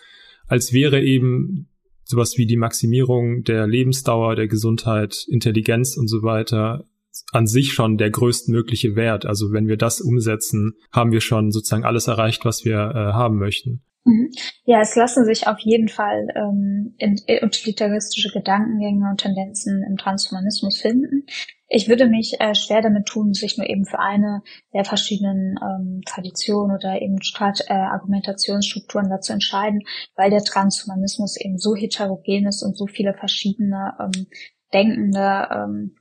als 0.49 0.73
wäre 0.73 1.01
eben 1.01 1.69
sowas 2.05 2.35
wie 2.37 2.47
die 2.47 2.57
Maximierung 2.57 3.43
der 3.43 3.67
Lebensdauer, 3.67 4.37
der 4.37 4.49
Gesundheit, 4.49 5.25
Intelligenz 5.29 5.97
und 5.97 6.09
so 6.09 6.23
weiter 6.23 6.85
an 7.33 7.47
sich 7.47 7.73
schon 7.73 7.97
der 7.97 8.11
größtmögliche 8.11 8.97
Wert. 8.97 9.27
Also 9.27 9.53
wenn 9.53 9.69
wir 9.69 9.77
das 9.77 10.01
umsetzen, 10.01 10.75
haben 10.93 11.13
wir 11.13 11.21
schon 11.21 11.53
sozusagen 11.53 11.85
alles 11.85 12.09
erreicht, 12.09 12.45
was 12.45 12.65
wir 12.65 12.75
äh, 12.75 13.13
haben 13.13 13.39
möchten. 13.39 13.83
Mhm. 14.05 14.31
Ja, 14.65 14.81
es 14.81 14.95
lassen 14.97 15.25
sich 15.25 15.47
auf 15.47 15.59
jeden 15.61 15.89
Fall 15.89 16.29
ähm, 16.35 16.95
utilitaristische 17.43 18.31
Gedankengänge 18.31 19.09
und 19.11 19.21
Tendenzen 19.21 19.83
im 19.89 19.97
Transhumanismus 19.97 20.81
finden. 20.81 21.25
Ich 21.69 21.89
würde 21.89 22.07
mich 22.07 22.41
äh, 22.41 22.55
schwer 22.55 22.83
damit 22.83 23.07
tun, 23.07 23.33
sich 23.33 23.57
nur 23.57 23.69
eben 23.69 23.87
für 23.87 23.99
eine 23.99 24.43
der 24.73 24.85
verschiedenen 24.85 25.57
ähm, 25.63 26.03
Traditionen 26.07 26.77
oder 26.77 27.01
eben 27.01 27.23
Strat 27.23 27.63
äh, 27.69 27.73
Argumentationsstrukturen 27.73 29.09
dazu 29.09 29.33
entscheiden, 29.33 29.81
weil 30.15 30.31
der 30.31 30.45
Transhumanismus 30.45 31.37
eben 31.41 31.59
so 31.59 31.75
heterogen 31.75 32.47
ist 32.47 32.63
und 32.63 32.77
so 32.77 32.87
viele 32.87 33.15
verschiedene 33.15 33.95
ähm, 33.99 34.27
Denkende, 34.73 35.49
ähm, 35.51 35.97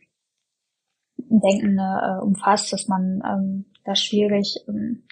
Denkende 1.17 1.83
äh, 1.83 2.23
umfasst, 2.23 2.73
dass 2.73 2.87
man 2.87 3.21
ähm, 3.25 3.65
da 3.85 3.95
schwierig 3.95 4.57
ähm, 4.67 5.05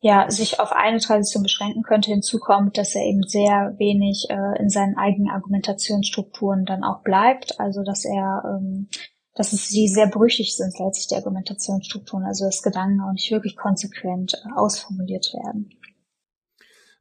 ja, 0.00 0.30
sich 0.30 0.60
auf 0.60 0.72
eine 0.72 0.98
Tradition 0.98 1.42
beschränken 1.42 1.82
könnte. 1.82 2.10
Hinzu 2.10 2.38
kommt, 2.38 2.76
dass 2.78 2.94
er 2.94 3.02
eben 3.02 3.22
sehr 3.22 3.74
wenig 3.78 4.26
äh, 4.28 4.60
in 4.60 4.68
seinen 4.68 4.96
eigenen 4.96 5.30
Argumentationsstrukturen 5.30 6.64
dann 6.64 6.84
auch 6.84 7.02
bleibt. 7.02 7.58
Also 7.58 7.82
dass 7.82 8.04
er, 8.04 8.42
ähm, 8.44 8.88
dass 9.36 9.52
es 9.52 9.68
sie 9.68 9.86
sehr 9.86 10.08
brüchig 10.08 10.56
sind, 10.56 10.78
letztlich 10.78 11.08
die 11.08 11.14
Argumentationsstrukturen, 11.14 12.24
also 12.24 12.46
dass 12.46 12.62
Gedanken 12.62 13.00
auch 13.00 13.12
nicht 13.12 13.30
wirklich 13.30 13.56
konsequent 13.56 14.34
äh, 14.34 14.58
ausformuliert 14.58 15.32
werden. 15.32 15.70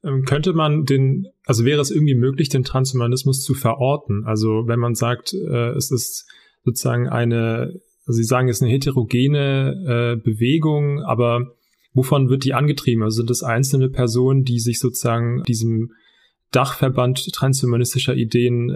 Ähm, 0.04 0.24
könnte 0.26 0.54
man 0.54 0.86
den, 0.86 1.28
also 1.45 1.65
wäre 1.65 1.82
es 1.82 1.91
irgendwie 1.91 2.15
möglich, 2.15 2.50
den 2.50 2.63
Transhumanismus 2.63 3.41
zu 3.41 3.54
verorten? 3.54 4.26
Also 4.26 4.67
wenn 4.67 4.80
man 4.80 4.93
sagt, 4.93 5.34
äh, 5.34 5.69
es 5.71 5.89
ist 5.91 6.28
sozusagen 6.63 7.10
eine, 7.10 7.80
also 8.06 8.17
Sie 8.17 8.24
sagen, 8.24 8.50
es 8.50 8.58
ist 8.58 8.63
eine 8.63 8.71
heterogene 8.71 10.15
äh, 10.17 10.21
Bewegung, 10.21 11.02
aber 11.02 11.56
Wovon 11.95 12.30
wird 12.30 12.43
die 12.43 12.54
angetrieben? 12.54 13.04
Also 13.04 13.17
sind 13.17 13.32
es 13.32 13.41
einzelne 13.41 13.89
Personen, 13.89 14.43
die 14.43 14.60
sich 14.60 14.80
sozusagen 14.80 15.43
diesem 15.43 15.93
Dachverband 16.52 17.32
transhumanistischer 17.34 18.13
Ideen 18.13 18.69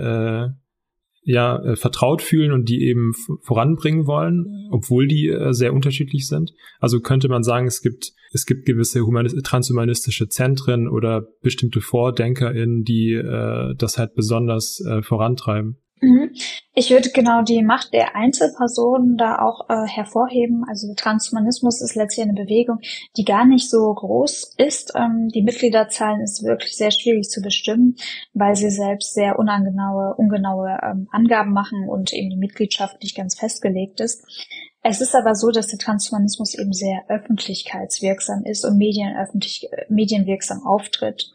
ja 1.30 1.62
äh, 1.64 1.76
vertraut 1.76 2.22
fühlen 2.22 2.52
und 2.52 2.70
die 2.70 2.84
eben 2.88 3.14
voranbringen 3.44 4.08
wollen, 4.08 4.68
obwohl 4.72 5.08
die 5.08 5.28
äh, 5.28 5.54
sehr 5.54 5.74
unterschiedlich 5.74 6.28
sind. 6.28 6.54
Also 6.80 7.00
könnte 7.00 7.30
man 7.30 7.44
sagen, 7.44 7.68
es 7.68 7.82
gibt 7.82 8.14
es 8.32 8.46
gibt 8.46 8.66
gewisse 8.66 9.04
transhumanistische 9.44 10.28
Zentren 10.28 10.88
oder 10.88 11.24
bestimmte 11.42 11.82
VordenkerInnen, 11.82 12.84
die 12.84 13.14
äh, 13.14 13.76
das 13.76 13.98
halt 13.98 14.16
besonders 14.16 14.84
äh, 14.86 15.02
vorantreiben. 15.02 15.78
Mhm. 16.02 16.32
Ich 16.74 16.92
würde 16.92 17.10
genau 17.10 17.42
die 17.42 17.62
Macht 17.62 17.94
der 17.94 18.16
Einzelpersonen 18.16 19.18
da 19.18 19.40
auch 19.40 19.70
äh, 19.70 19.86
hervorheben. 19.86 20.64
Also 20.68 20.88
der 20.88 20.96
Transhumanismus 20.96 21.82
ist 21.82 21.96
letztlich 21.96 22.26
eine 22.26 22.42
Bewegung, 22.42 22.80
die 23.18 23.26
gar 23.26 23.46
nicht 23.46 23.70
so 23.70 23.94
groß 23.94 24.56
ist. 24.58 24.94
Ähm, 24.96 25.28
die 25.34 25.42
Mitgliederzahlen 25.42 26.22
ist 26.22 26.44
wirklich 26.44 26.78
sehr 26.78 26.92
schwierig 26.92 27.30
zu 27.30 27.42
bestimmen, 27.42 27.96
weil 28.34 28.56
sie 28.56 28.70
selbst 28.70 29.14
sehr 29.14 29.38
unangenaue, 29.40 30.16
ungenaue 30.16 30.78
ähm, 30.82 31.08
Angaben 31.12 31.52
machen 31.52 31.90
und 31.90 32.14
eben 32.14 32.30
die 32.30 32.38
Mitgliedschaft 32.38 33.02
nicht 33.02 33.16
ganz 33.16 33.38
festgelegt 33.38 34.00
ist. 34.00 34.24
Es 34.82 35.02
ist 35.02 35.14
aber 35.14 35.36
so, 35.36 35.52
dass 35.52 35.68
der 35.68 35.80
Transhumanismus 35.80 36.56
eben 36.56 36.72
sehr 36.72 37.04
öffentlichkeitswirksam 37.10 38.46
ist 38.46 38.64
und 38.64 38.78
medienöffentlich, 38.78 39.68
medienwirksam 39.90 40.66
auftritt. 40.66 41.32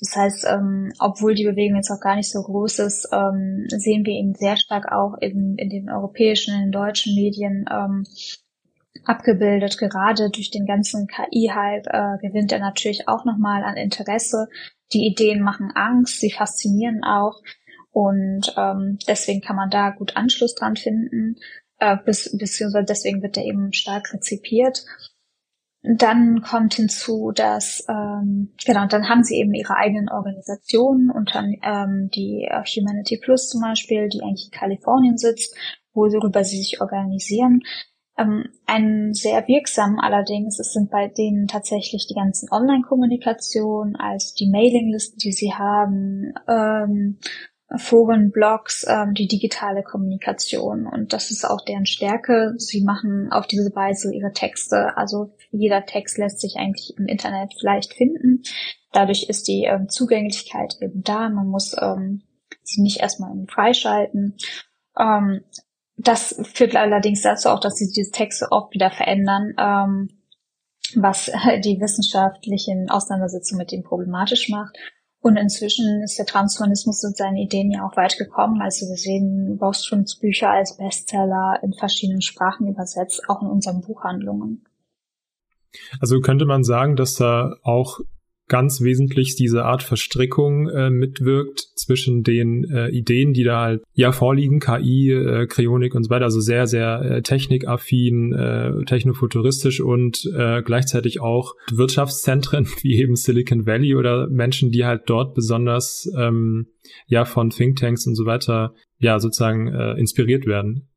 Das 0.00 0.16
heißt, 0.16 0.46
ähm, 0.48 0.92
obwohl 0.98 1.34
die 1.34 1.44
Bewegung 1.44 1.76
jetzt 1.76 1.90
auch 1.90 2.00
gar 2.00 2.16
nicht 2.16 2.30
so 2.30 2.42
groß 2.42 2.80
ist, 2.80 3.08
ähm, 3.12 3.66
sehen 3.68 4.04
wir 4.04 4.14
ihn 4.14 4.34
sehr 4.34 4.56
stark 4.56 4.92
auch 4.92 5.14
in, 5.20 5.56
in 5.56 5.68
den 5.68 5.90
europäischen, 5.90 6.54
in 6.54 6.60
den 6.62 6.72
deutschen 6.72 7.14
Medien 7.14 7.64
ähm, 7.70 8.04
abgebildet. 9.04 9.78
Gerade 9.78 10.30
durch 10.30 10.50
den 10.50 10.66
ganzen 10.66 11.06
KI-Hype 11.06 11.86
äh, 11.86 12.18
gewinnt 12.26 12.52
er 12.52 12.60
natürlich 12.60 13.08
auch 13.08 13.24
nochmal 13.24 13.64
an 13.64 13.76
Interesse. 13.76 14.48
Die 14.92 15.06
Ideen 15.06 15.42
machen 15.42 15.72
Angst, 15.74 16.20
sie 16.20 16.30
faszinieren 16.30 17.02
auch. 17.04 17.40
Und 17.90 18.54
ähm, 18.58 18.98
deswegen 19.08 19.40
kann 19.40 19.56
man 19.56 19.70
da 19.70 19.90
gut 19.90 20.16
Anschluss 20.16 20.54
dran 20.54 20.76
finden, 20.76 21.36
äh, 21.78 21.96
bis, 22.04 22.36
beziehungsweise 22.36 22.84
deswegen 22.84 23.22
wird 23.22 23.36
er 23.38 23.44
eben 23.44 23.72
stark 23.72 24.12
rezipiert. 24.12 24.84
Dann 25.88 26.42
kommt 26.42 26.74
hinzu, 26.74 27.30
dass 27.32 27.84
ähm, 27.88 28.52
genau, 28.64 28.86
dann 28.86 29.08
haben 29.08 29.22
sie 29.22 29.36
eben 29.36 29.54
ihre 29.54 29.76
eigenen 29.76 30.08
Organisationen, 30.08 31.10
unter 31.10 31.44
ähm, 31.62 32.10
die 32.12 32.48
äh, 32.50 32.64
Humanity 32.64 33.18
Plus 33.22 33.48
zum 33.48 33.60
Beispiel, 33.60 34.08
die 34.08 34.20
eigentlich 34.22 34.50
in 34.52 34.58
Kalifornien 34.58 35.16
sitzt, 35.16 35.56
worüber 35.92 36.42
sie 36.42 36.58
sich 36.58 36.80
organisieren. 36.80 37.62
Ähm, 38.18 38.48
ein 38.66 39.12
sehr 39.12 39.46
wirksam 39.46 40.00
allerdings, 40.00 40.58
es 40.58 40.72
sind 40.72 40.90
bei 40.90 41.06
denen 41.06 41.46
tatsächlich 41.46 42.06
die 42.08 42.14
ganzen 42.14 42.50
Online-Kommunikation, 42.50 43.94
also 43.94 44.34
die 44.40 44.50
Mailinglisten, 44.50 45.18
die 45.18 45.32
sie 45.32 45.52
haben, 45.52 46.32
ähm, 46.48 47.18
Foren, 47.74 48.30
Blogs, 48.30 48.86
ähm, 48.88 49.14
die 49.14 49.26
digitale 49.26 49.82
Kommunikation. 49.82 50.86
Und 50.86 51.12
das 51.12 51.30
ist 51.32 51.44
auch 51.44 51.64
deren 51.64 51.86
Stärke. 51.86 52.54
Sie 52.58 52.82
machen 52.82 53.32
auf 53.32 53.46
diese 53.46 53.74
Weise 53.74 54.14
ihre 54.14 54.32
Texte. 54.32 54.96
Also 54.96 55.34
jeder 55.50 55.84
Text 55.84 56.16
lässt 56.16 56.40
sich 56.40 56.56
eigentlich 56.56 56.94
im 56.96 57.06
Internet 57.06 57.54
leicht 57.62 57.94
finden. 57.94 58.42
Dadurch 58.92 59.28
ist 59.28 59.48
die 59.48 59.64
ähm, 59.64 59.88
Zugänglichkeit 59.88 60.76
eben 60.80 61.02
da. 61.02 61.28
Man 61.28 61.48
muss 61.48 61.74
ähm, 61.80 62.22
sie 62.62 62.82
nicht 62.82 63.00
erstmal 63.00 63.32
freischalten. 63.48 64.36
Ähm, 64.96 65.42
das 65.96 66.40
führt 66.54 66.76
allerdings 66.76 67.22
dazu 67.22 67.48
auch, 67.48 67.60
dass 67.60 67.76
sie 67.76 67.90
diese 67.92 68.12
Texte 68.12 68.46
oft 68.50 68.72
wieder 68.74 68.90
verändern, 68.90 69.54
ähm, 69.58 70.08
was 70.94 71.26
die 71.64 71.80
wissenschaftlichen 71.80 72.90
Auseinandersetzungen 72.90 73.58
mit 73.58 73.72
dem 73.72 73.82
problematisch 73.82 74.48
macht. 74.50 74.76
Und 75.26 75.36
inzwischen 75.36 76.02
ist 76.04 76.20
der 76.20 76.24
Transhumanismus 76.24 77.02
mit 77.02 77.16
seinen 77.16 77.36
Ideen 77.36 77.72
ja 77.72 77.84
auch 77.84 77.96
weit 77.96 78.16
gekommen. 78.16 78.62
Also 78.62 78.86
wir 78.86 78.96
sehen 78.96 79.58
Boströms 79.58 80.20
Bücher 80.20 80.50
als 80.50 80.76
Bestseller 80.76 81.58
in 81.64 81.72
verschiedenen 81.72 82.22
Sprachen 82.22 82.68
übersetzt, 82.68 83.22
auch 83.26 83.42
in 83.42 83.48
unseren 83.48 83.80
Buchhandlungen. 83.80 84.64
Also 86.00 86.20
könnte 86.20 86.46
man 86.46 86.62
sagen, 86.62 86.94
dass 86.94 87.14
da 87.14 87.56
auch 87.64 87.98
ganz 88.48 88.80
wesentlich 88.80 89.34
diese 89.36 89.64
Art 89.64 89.82
Verstrickung 89.82 90.68
äh, 90.68 90.90
mitwirkt 90.90 91.60
zwischen 91.74 92.22
den 92.22 92.64
äh, 92.70 92.88
Ideen, 92.90 93.32
die 93.32 93.44
da 93.44 93.60
halt 93.60 93.82
ja 93.92 94.12
vorliegen, 94.12 94.60
KI, 94.60 95.10
äh, 95.10 95.46
Kryonik 95.46 95.94
und 95.94 96.04
so 96.04 96.10
weiter, 96.10 96.24
also 96.24 96.40
sehr, 96.40 96.66
sehr 96.66 97.00
äh, 97.02 97.22
technikaffin, 97.22 98.32
äh, 98.32 98.84
technofuturistisch 98.84 99.80
und 99.80 100.30
äh, 100.36 100.62
gleichzeitig 100.62 101.20
auch 101.20 101.54
Wirtschaftszentren 101.72 102.66
wie 102.82 102.96
eben 103.00 103.16
Silicon 103.16 103.66
Valley 103.66 103.96
oder 103.96 104.28
Menschen, 104.28 104.70
die 104.70 104.84
halt 104.84 105.02
dort 105.06 105.34
besonders 105.34 106.10
ähm, 106.16 106.68
ja 107.06 107.24
von 107.24 107.50
Thinktanks 107.50 108.06
und 108.06 108.14
so 108.14 108.26
weiter 108.26 108.74
ja 108.98 109.18
sozusagen 109.18 109.68
äh, 109.68 109.94
inspiriert 109.94 110.46
werden. 110.46 110.88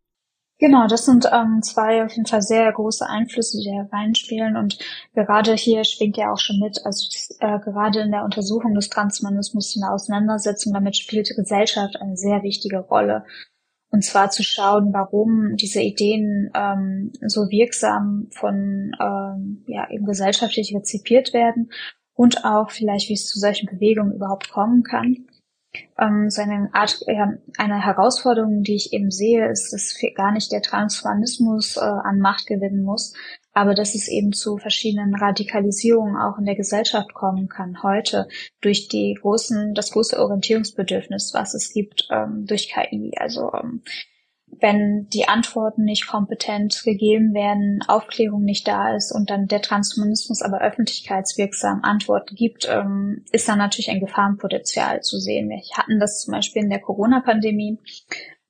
Genau, 0.60 0.88
das 0.88 1.06
sind 1.06 1.26
ähm, 1.32 1.62
zwei 1.64 2.04
auf 2.04 2.12
jeden 2.12 2.26
Fall 2.26 2.42
sehr 2.42 2.70
große 2.74 3.08
Einflüsse, 3.08 3.58
die 3.58 3.70
da 3.70 3.96
reinspielen. 3.96 4.58
Und 4.58 4.78
gerade 5.16 5.54
hier 5.54 5.86
schwingt 5.86 6.18
ja 6.18 6.34
auch 6.34 6.38
schon 6.38 6.60
mit, 6.60 6.86
also 6.86 7.08
äh, 7.40 7.60
gerade 7.60 8.02
in 8.02 8.12
der 8.12 8.26
Untersuchung 8.26 8.76
des 8.76 8.90
Transhumanismus, 8.90 9.78
in 9.78 9.82
der 9.84 9.94
Auseinandersetzung 9.94 10.74
damit 10.74 10.98
spielt 10.98 11.30
die 11.30 11.34
Gesellschaft 11.34 11.96
eine 12.02 12.18
sehr 12.18 12.44
wichtige 12.44 12.80
Rolle. 12.80 13.24
Und 13.90 14.04
zwar 14.04 14.32
zu 14.32 14.44
schauen, 14.44 14.92
warum 14.92 15.56
diese 15.56 15.82
Ideen 15.82 16.52
ähm, 16.54 17.14
so 17.26 17.50
wirksam 17.50 18.28
von 18.32 18.92
ähm, 19.00 19.64
ja, 19.66 19.90
eben 19.90 20.06
gesellschaftlich 20.06 20.76
rezipiert 20.76 21.34
werden 21.34 21.72
und 22.14 22.44
auch 22.44 22.70
vielleicht, 22.70 23.08
wie 23.08 23.14
es 23.14 23.28
zu 23.28 23.40
solchen 23.40 23.70
Bewegungen 23.70 24.14
überhaupt 24.14 24.52
kommen 24.52 24.84
kann. 24.84 25.29
Ähm, 26.00 26.30
so 26.30 26.42
eine 26.42 26.70
Art, 26.74 27.00
ja, 27.06 27.34
eine 27.58 27.86
Herausforderung, 27.86 28.64
die 28.64 28.76
ich 28.76 28.94
eben 28.94 29.12
sehe, 29.12 29.50
ist, 29.50 29.72
dass 29.72 29.96
gar 30.16 30.32
nicht 30.32 30.52
der 30.52 30.62
Transhumanismus 30.62 31.78
äh, 31.78 31.82
an 31.82 32.20
Macht 32.20 32.48
gewinnen 32.48 32.84
muss, 32.84 33.14
aber 33.54 33.76
dass 33.76 33.94
es 33.94 34.08
eben 34.08 34.34
zu 34.34 34.58
verschiedenen 34.58 35.14
Radikalisierungen 35.16 36.16
auch 36.16 36.38
in 36.40 36.46
der 36.46 36.56
Gesellschaft 36.56 37.14
kommen 37.14 37.50
kann 37.50 37.84
heute 37.84 38.28
durch 38.62 38.88
die 38.88 39.18
großen, 39.22 39.74
das 39.74 39.92
große 39.92 40.20
Orientierungsbedürfnis, 40.20 41.34
was 41.34 41.54
es 41.54 41.72
gibt 41.72 42.08
ähm, 42.12 42.46
durch 42.48 42.70
KI. 42.70 43.12
Also 43.18 43.52
ähm, 43.54 43.84
wenn 44.60 45.08
die 45.10 45.28
Antworten 45.28 45.84
nicht 45.84 46.08
kompetent 46.08 46.84
gegeben 46.84 47.34
werden, 47.34 47.82
Aufklärung 47.88 48.44
nicht 48.44 48.68
da 48.68 48.96
ist 48.96 49.12
und 49.12 49.30
dann 49.30 49.48
der 49.48 49.62
Transhumanismus 49.62 50.42
aber 50.42 50.62
öffentlichkeitswirksam 50.62 51.82
Antworten 51.84 52.36
gibt, 52.36 52.68
ähm, 52.70 53.24
ist 53.32 53.48
da 53.48 53.56
natürlich 53.56 53.90
ein 53.90 54.00
Gefahrenpotenzial 54.00 55.02
zu 55.02 55.20
sehen. 55.20 55.50
Wir 55.50 55.62
hatten 55.74 56.00
das 56.00 56.20
zum 56.20 56.34
Beispiel 56.34 56.64
in 56.64 56.70
der 56.70 56.82
Corona-Pandemie, 56.82 57.80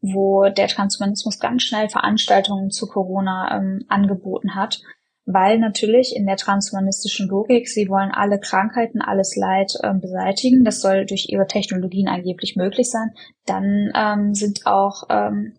wo 0.02 0.50
der 0.50 0.68
Transhumanismus 0.68 1.40
ganz 1.40 1.64
schnell 1.64 1.90
Veranstaltungen 1.90 2.72
zu 2.72 2.88
Corona 2.88 3.58
ähm, 3.58 3.86
angeboten 3.90 4.56
hat, 4.56 4.82
weil 5.26 5.60
natürlich 5.60 6.16
in 6.16 6.26
der 6.26 6.38
transhumanistischen 6.38 7.28
Logik, 7.28 7.70
sie 7.70 7.88
wollen 7.88 8.12
alle 8.12 8.40
Krankheiten, 8.40 9.02
alles 9.02 9.36
Leid 9.36 9.74
ähm, 9.84 10.00
beseitigen. 10.00 10.64
Das 10.64 10.82
soll 10.82 11.06
durch 11.06 11.28
ihre 11.30 11.46
Technologien 11.46 12.08
angeblich 12.08 12.56
möglich 12.56 12.90
sein. 12.90 13.12
Dann 13.46 13.92
ähm, 13.94 14.34
sind 14.34 14.66
auch 14.66 15.04
ähm, 15.10 15.54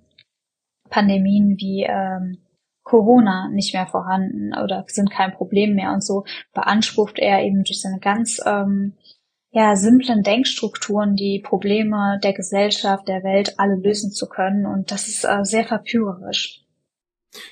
Pandemien 0.91 1.57
wie 1.59 1.87
ähm, 1.89 2.39
Corona 2.83 3.49
nicht 3.53 3.73
mehr 3.73 3.87
vorhanden 3.87 4.53
oder 4.53 4.85
sind 4.89 5.11
kein 5.11 5.33
Problem 5.33 5.75
mehr 5.75 5.93
und 5.93 6.05
so 6.05 6.25
beansprucht 6.53 7.19
er 7.19 7.43
eben 7.45 7.63
durch 7.63 7.81
seine 7.81 8.01
ganz 8.01 8.41
ähm, 8.45 8.95
ja, 9.53 9.75
simplen 9.75 10.23
Denkstrukturen 10.23 11.17
die 11.17 11.41
Probleme 11.45 12.19
der 12.23 12.33
Gesellschaft, 12.33 13.09
der 13.09 13.25
Welt 13.25 13.55
alle 13.59 13.77
lösen 13.77 14.11
zu 14.13 14.29
können 14.29 14.67
und 14.67 14.91
das 14.91 15.09
ist 15.09 15.25
äh, 15.25 15.45
sehr 15.45 15.65
verführerisch. 15.65 16.65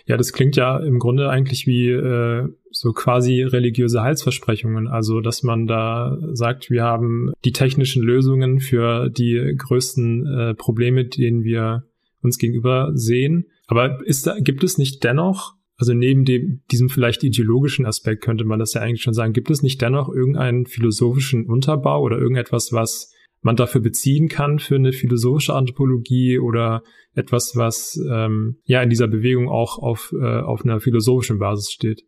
Ja, 0.06 0.16
das 0.16 0.32
klingt 0.32 0.56
ja 0.56 0.78
im 0.78 0.98
Grunde 0.98 1.30
eigentlich 1.30 1.66
wie 1.66 1.90
äh, 1.90 2.48
so 2.70 2.92
quasi 2.92 3.42
religiöse 3.42 4.02
Heilsversprechungen. 4.02 4.88
Also, 4.88 5.20
dass 5.20 5.44
man 5.44 5.66
da 5.66 6.18
sagt, 6.32 6.68
wir 6.70 6.82
haben 6.82 7.32
die 7.44 7.52
technischen 7.52 8.02
Lösungen 8.02 8.58
für 8.58 9.08
die 9.08 9.54
größten 9.56 10.26
äh, 10.26 10.54
Probleme, 10.54 11.04
denen 11.04 11.44
wir 11.44 11.84
uns 12.22 12.38
gegenüber 12.38 12.90
sehen. 12.94 13.46
Aber 13.66 14.04
ist 14.06 14.26
da, 14.26 14.38
gibt 14.38 14.64
es 14.64 14.78
nicht 14.78 15.04
dennoch, 15.04 15.54
also 15.76 15.94
neben 15.94 16.24
dem, 16.24 16.62
diesem 16.72 16.88
vielleicht 16.88 17.22
ideologischen 17.22 17.86
Aspekt 17.86 18.24
könnte 18.24 18.44
man 18.44 18.58
das 18.58 18.74
ja 18.74 18.80
eigentlich 18.80 19.02
schon 19.02 19.14
sagen, 19.14 19.32
gibt 19.32 19.50
es 19.50 19.62
nicht 19.62 19.80
dennoch 19.80 20.08
irgendeinen 20.08 20.66
philosophischen 20.66 21.46
Unterbau 21.46 22.02
oder 22.02 22.18
irgendetwas, 22.18 22.72
was 22.72 23.12
man 23.42 23.54
dafür 23.54 23.80
beziehen 23.80 24.28
kann 24.28 24.58
für 24.58 24.74
eine 24.74 24.92
philosophische 24.92 25.54
Anthropologie 25.54 26.40
oder 26.40 26.82
etwas, 27.14 27.52
was 27.54 27.96
ähm, 28.10 28.56
ja 28.64 28.82
in 28.82 28.90
dieser 28.90 29.06
Bewegung 29.06 29.48
auch 29.48 29.78
auf, 29.78 30.12
äh, 30.20 30.40
auf 30.40 30.64
einer 30.64 30.80
philosophischen 30.80 31.38
Basis 31.38 31.70
steht? 31.70 32.02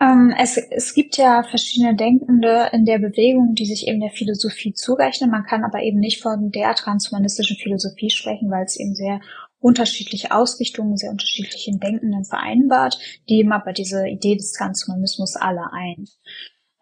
Ähm, 0.00 0.34
es, 0.38 0.56
es 0.56 0.94
gibt 0.94 1.18
ja 1.18 1.42
verschiedene 1.42 1.94
Denkende 1.94 2.70
in 2.72 2.86
der 2.86 2.98
Bewegung, 2.98 3.54
die 3.54 3.66
sich 3.66 3.86
eben 3.86 4.00
der 4.00 4.10
Philosophie 4.10 4.72
zurechnen. 4.72 5.30
Man 5.30 5.44
kann 5.44 5.62
aber 5.62 5.82
eben 5.82 5.98
nicht 5.98 6.22
von 6.22 6.50
der 6.50 6.74
transhumanistischen 6.74 7.56
Philosophie 7.58 8.08
sprechen, 8.08 8.50
weil 8.50 8.64
es 8.64 8.80
eben 8.80 8.94
sehr 8.94 9.20
unterschiedliche 9.58 10.32
Ausrichtungen, 10.32 10.96
sehr 10.96 11.10
unterschiedlichen 11.10 11.80
Denkenden 11.80 12.24
vereinbart, 12.24 12.98
die 13.28 13.40
eben 13.40 13.52
aber 13.52 13.74
diese 13.74 14.08
Idee 14.08 14.36
des 14.36 14.52
Transhumanismus 14.52 15.36
alle 15.36 15.70
ein. 15.72 16.06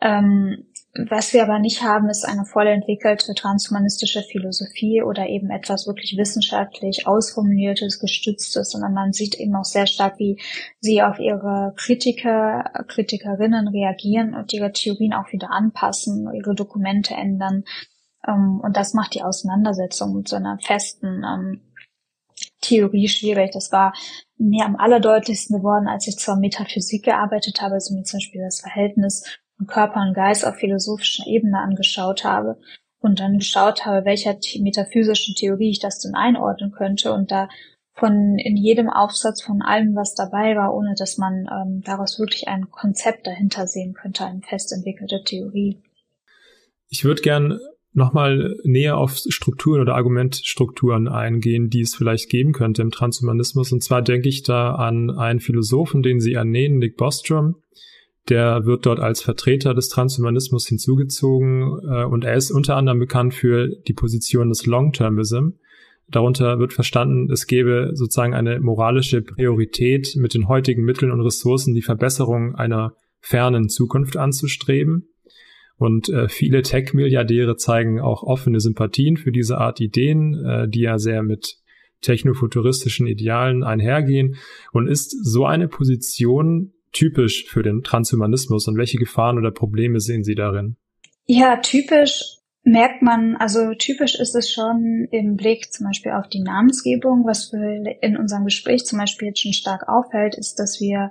Ähm, 0.01 0.68
was 0.95 1.33
wir 1.33 1.43
aber 1.43 1.59
nicht 1.59 1.83
haben, 1.83 2.09
ist 2.09 2.25
eine 2.25 2.45
voll 2.45 2.67
entwickelte 2.67 3.35
transhumanistische 3.35 4.23
Philosophie 4.23 5.03
oder 5.03 5.29
eben 5.29 5.51
etwas 5.51 5.87
wirklich 5.87 6.17
wissenschaftlich 6.17 7.07
ausformuliertes, 7.07 8.01
gestütztes, 8.01 8.71
sondern 8.71 8.95
man 8.95 9.13
sieht 9.13 9.35
eben 9.35 9.55
auch 9.55 9.65
sehr 9.65 9.87
stark, 9.87 10.19
wie 10.19 10.41
sie 10.81 11.03
auf 11.03 11.19
ihre 11.19 11.75
Kritiker, 11.77 12.65
Kritikerinnen 12.89 13.69
reagieren 13.69 14.35
und 14.35 14.53
ihre 14.53 14.73
Theorien 14.73 15.13
auch 15.13 15.31
wieder 15.31 15.51
anpassen, 15.51 16.33
ihre 16.35 16.55
Dokumente 16.55 17.15
ändern. 17.15 17.65
Ähm, 18.27 18.61
und 18.63 18.77
das 18.77 18.95
macht 18.95 19.15
die 19.15 19.23
Auseinandersetzung 19.23 20.17
mit 20.17 20.27
so 20.27 20.37
einer 20.37 20.59
festen 20.59 21.23
ähm, 21.23 21.61
Theorie 22.61 23.09
schwierig. 23.09 23.53
Das 23.53 23.73
war 23.73 23.93
mir 24.37 24.65
am 24.65 24.77
allerdeutlichsten 24.77 25.59
geworden, 25.59 25.87
als 25.87 26.09
ich 26.09 26.17
zur 26.17 26.37
Metaphysik 26.37 27.05
gearbeitet 27.05 27.61
habe, 27.61 27.75
also 27.75 27.95
mir 27.95 28.05
zum 28.05 28.19
Beispiel 28.19 28.43
das 28.43 28.61
Verhältnis 28.61 29.39
Körper 29.67 30.01
und 30.01 30.15
Geist 30.15 30.47
auf 30.47 30.57
philosophischer 30.57 31.27
Ebene 31.27 31.59
angeschaut 31.59 32.25
habe 32.25 32.59
und 33.01 33.21
dann 33.21 33.39
geschaut 33.39 33.87
habe, 33.87 34.05
welcher 34.05 34.37
metaphysischen 34.61 35.35
Theorie 35.35 35.71
ich 35.71 35.81
das 35.81 36.01
denn 36.01 36.15
einordnen 36.15 36.73
könnte 36.73 37.13
und 37.13 37.31
da 37.31 37.49
von 37.95 38.39
in 38.39 38.57
jedem 38.57 38.89
Aufsatz 38.89 39.43
von 39.43 39.61
allem, 39.61 39.95
was 39.97 40.15
dabei 40.15 40.55
war, 40.55 40.73
ohne 40.73 40.95
dass 40.97 41.19
man 41.19 41.47
ähm, 41.51 41.83
daraus 41.85 42.19
wirklich 42.19 42.47
ein 42.47 42.71
Konzept 42.71 43.27
dahinter 43.27 43.67
sehen 43.67 43.93
könnte, 43.93 44.25
eine 44.25 44.41
fest 44.41 44.73
entwickelte 44.73 45.23
Theorie. 45.25 45.83
Ich 46.89 47.05
würde 47.05 47.23
gern 47.23 47.59
nochmal 47.93 48.57
näher 48.63 48.97
auf 48.97 49.17
Strukturen 49.17 49.81
oder 49.81 49.97
Argumentstrukturen 49.97 51.09
eingehen, 51.09 51.71
die 51.71 51.81
es 51.81 51.95
vielleicht 51.95 52.31
geben 52.31 52.53
könnte 52.53 52.83
im 52.83 52.91
Transhumanismus. 52.91 53.73
Und 53.73 53.83
zwar 53.83 54.03
denke 54.03 54.29
ich 54.29 54.45
da 54.45 54.75
an 54.77 55.11
einen 55.11 55.41
Philosophen, 55.41 56.03
den 56.03 56.21
Sie 56.21 56.35
ernennen, 56.35 56.79
Nick 56.79 56.97
Bostrom, 56.97 57.57
der 58.29 58.67
wird 58.67 58.87
dort 58.87 59.01
als 59.01 59.23
Vertreter 59.23 59.75
des 59.75 59.89
Transhumanismus 59.89 60.67
hinzugezogen 60.67 61.81
äh, 61.89 62.05
und 62.05 62.25
er 62.25 62.35
ist 62.35 62.51
unter 62.51 62.77
anderem 62.77 62.99
bekannt 62.99 63.35
für 63.35 63.69
die 63.69 63.95
Position 63.95 64.49
des 64.49 64.67
Long-Termism. 64.67 65.51
Darunter 66.11 66.59
wird 66.59 66.73
verstanden, 66.73 67.31
es 67.31 67.47
gäbe 67.47 67.91
sozusagen 67.93 68.35
eine 68.35 68.61
moralische 68.61 69.21
Priorität, 69.21 70.17
mit 70.17 70.35
den 70.35 70.49
heutigen 70.49 70.85
Mitteln 70.85 71.13
und 71.13 71.21
Ressourcen 71.21 71.75
die 71.75 71.83
Verbesserung 71.83 72.55
einer 72.55 72.95
fernen 73.21 73.69
Zukunft 73.69 74.17
anzustreben. 74.17 75.09
Und 75.77 76.09
äh, 76.09 76.29
viele 76.29 76.63
Tech-Milliardäre 76.63 77.57
zeigen 77.57 78.01
auch 78.01 78.23
offene 78.23 78.59
Sympathien 78.59 79.17
für 79.17 79.33
diese 79.33 79.59
Art 79.59 79.81
Ideen, 79.81 80.35
äh, 80.45 80.69
die 80.69 80.81
ja 80.81 80.99
sehr 80.99 81.23
mit 81.23 81.59
technofuturistischen 82.01 83.07
Idealen 83.07 83.63
einhergehen. 83.63 84.37
Und 84.73 84.89
ist 84.89 85.11
so 85.25 85.45
eine 85.45 85.69
Position 85.69 86.73
typisch 86.93 87.47
für 87.49 87.63
den 87.63 87.83
Transhumanismus 87.83 88.69
und 88.69 88.77
welche 88.77 88.99
Gefahren 88.99 89.39
oder 89.39 89.51
Probleme 89.51 90.01
sehen 90.01 90.25
Sie 90.25 90.35
darin? 90.35 90.77
Ja, 91.27 91.57
typisch 91.57 92.39
merkt 92.63 93.03
man, 93.03 93.37
also 93.37 93.75
typisch 93.75 94.15
ist 94.15 94.35
es 94.35 94.51
schon 94.51 95.09
im 95.11 95.37
Blick 95.37 95.73
zum 95.73 95.87
Beispiel 95.87 96.13
auf 96.13 96.29
die 96.29 96.43
Namensgebung, 96.43 97.25
was 97.25 97.53
in 97.53 98.17
unserem 98.17 98.45
Gespräch 98.45 98.85
zum 98.85 98.99
Beispiel 98.99 99.29
jetzt 99.29 99.43
schon 99.43 99.53
stark 99.53 99.89
auffällt, 99.89 100.37
ist, 100.37 100.59
dass 100.59 100.81
wir 100.81 101.11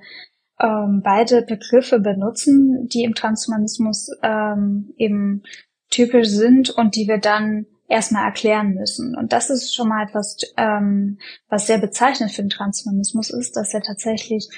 ähm, 0.60 1.02
beide 1.04 1.44
Begriffe 1.44 2.00
benutzen, 2.00 2.88
die 2.92 3.04
im 3.04 3.16
Transhumanismus 3.16 4.10
ähm, 4.24 4.94
eben 4.98 5.44
typisch 5.90 6.30
sind 6.30 6.70
und 6.70 6.96
die 6.96 7.08
wir 7.08 7.20
dann 7.20 7.66
erstmal 7.88 8.26
erklären 8.26 8.74
müssen. 8.74 9.16
Und 9.16 9.34
das 9.34 9.50
ist 9.50 9.74
schon 9.74 9.88
mal 9.88 10.06
etwas, 10.06 10.38
ähm, 10.58 11.20
was 11.48 11.68
sehr 11.68 11.78
bezeichnend 11.78 12.32
für 12.32 12.42
den 12.42 12.50
Transhumanismus 12.50 13.30
ist, 13.30 13.56
dass 13.56 13.74
er 13.74 13.82
tatsächlich 13.82 14.50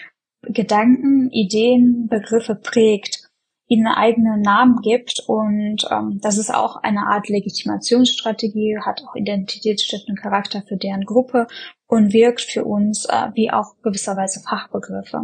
Gedanken, 0.41 1.29
Ideen, 1.31 2.07
Begriffe 2.09 2.55
prägt, 2.55 3.29
ihnen 3.69 3.87
eigenen 3.87 4.41
Namen 4.41 4.81
gibt 4.81 5.21
und 5.27 5.87
ähm, 5.91 6.19
das 6.21 6.39
ist 6.39 6.51
auch 6.53 6.77
eine 6.77 7.05
Art 7.05 7.29
Legitimationsstrategie, 7.29 8.79
hat 8.83 9.03
auch 9.03 9.15
identitätsstiftenden 9.15 10.21
Charakter 10.21 10.63
für 10.67 10.75
deren 10.75 11.05
Gruppe 11.05 11.45
und 11.85 12.11
wirkt 12.11 12.41
für 12.41 12.65
uns 12.65 13.05
äh, 13.05 13.29
wie 13.35 13.51
auch 13.51 13.75
gewisserweise 13.83 14.41
Fachbegriffe. 14.41 15.21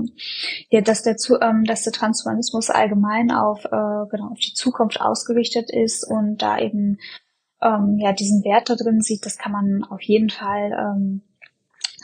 Ja, 0.69 0.81
dass 0.81 1.01
der, 1.01 1.15
ähm, 1.41 1.63
dass 1.63 1.83
der 1.83 1.93
Transhumanismus 1.93 2.69
allgemein 2.69 3.31
auf, 3.31 3.65
äh, 3.65 4.09
genau, 4.11 4.29
auf 4.31 4.39
die 4.39 4.53
Zukunft 4.53 5.01
ausgerichtet 5.01 5.71
ist 5.71 6.03
und 6.07 6.37
da 6.37 6.59
eben 6.59 6.99
ähm, 7.63 7.97
ja 7.97 8.13
diesen 8.13 8.43
Wert 8.43 8.69
da 8.69 8.75
drin 8.75 9.01
sieht, 9.01 9.25
das 9.25 9.39
kann 9.39 9.53
man 9.53 9.83
auf 9.89 10.01
jeden 10.03 10.29
Fall 10.29 10.71
ähm, 10.71 11.23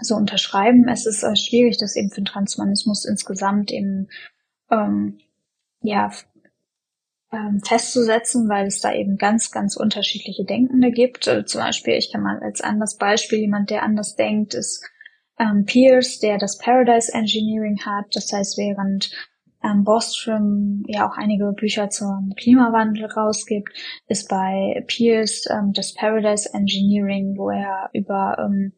so 0.01 0.15
unterschreiben. 0.15 0.87
Es 0.87 1.05
ist 1.05 1.23
äh, 1.23 1.35
schwierig, 1.35 1.77
das 1.77 1.95
eben 1.95 2.09
für 2.09 2.21
den 2.21 2.25
Transhumanismus 2.25 3.05
insgesamt 3.05 3.71
eben 3.71 4.09
ähm, 4.69 5.19
ja 5.81 6.11
ähm, 7.31 7.61
festzusetzen, 7.65 8.49
weil 8.49 8.67
es 8.67 8.81
da 8.81 8.93
eben 8.93 9.17
ganz, 9.17 9.51
ganz 9.51 9.77
unterschiedliche 9.77 10.45
Denkende 10.45 10.91
gibt. 10.91 11.27
Also 11.27 11.43
zum 11.43 11.61
Beispiel, 11.61 11.93
ich 11.93 12.11
kann 12.11 12.21
mal 12.21 12.39
als 12.39 12.61
anderes 12.61 12.97
Beispiel, 12.97 13.39
jemand, 13.39 13.69
der 13.69 13.83
anders 13.83 14.15
denkt, 14.15 14.53
ist 14.53 14.83
ähm, 15.39 15.65
Pierce, 15.65 16.19
der 16.19 16.37
das 16.37 16.57
Paradise 16.57 17.11
Engineering 17.13 17.79
hat. 17.85 18.05
Das 18.13 18.31
heißt, 18.31 18.57
während 18.57 19.11
ähm, 19.63 19.83
Bostrom 19.83 20.83
ja 20.87 21.07
auch 21.07 21.17
einige 21.17 21.51
Bücher 21.53 21.89
zum 21.89 22.33
Klimawandel 22.37 23.05
rausgibt, 23.05 23.71
ist 24.07 24.27
bei 24.27 24.83
Pierce 24.87 25.47
ähm, 25.49 25.71
das 25.73 25.93
Paradise 25.93 26.49
Engineering, 26.53 27.37
wo 27.37 27.49
er 27.49 27.89
über 27.93 28.37
ähm, 28.39 28.73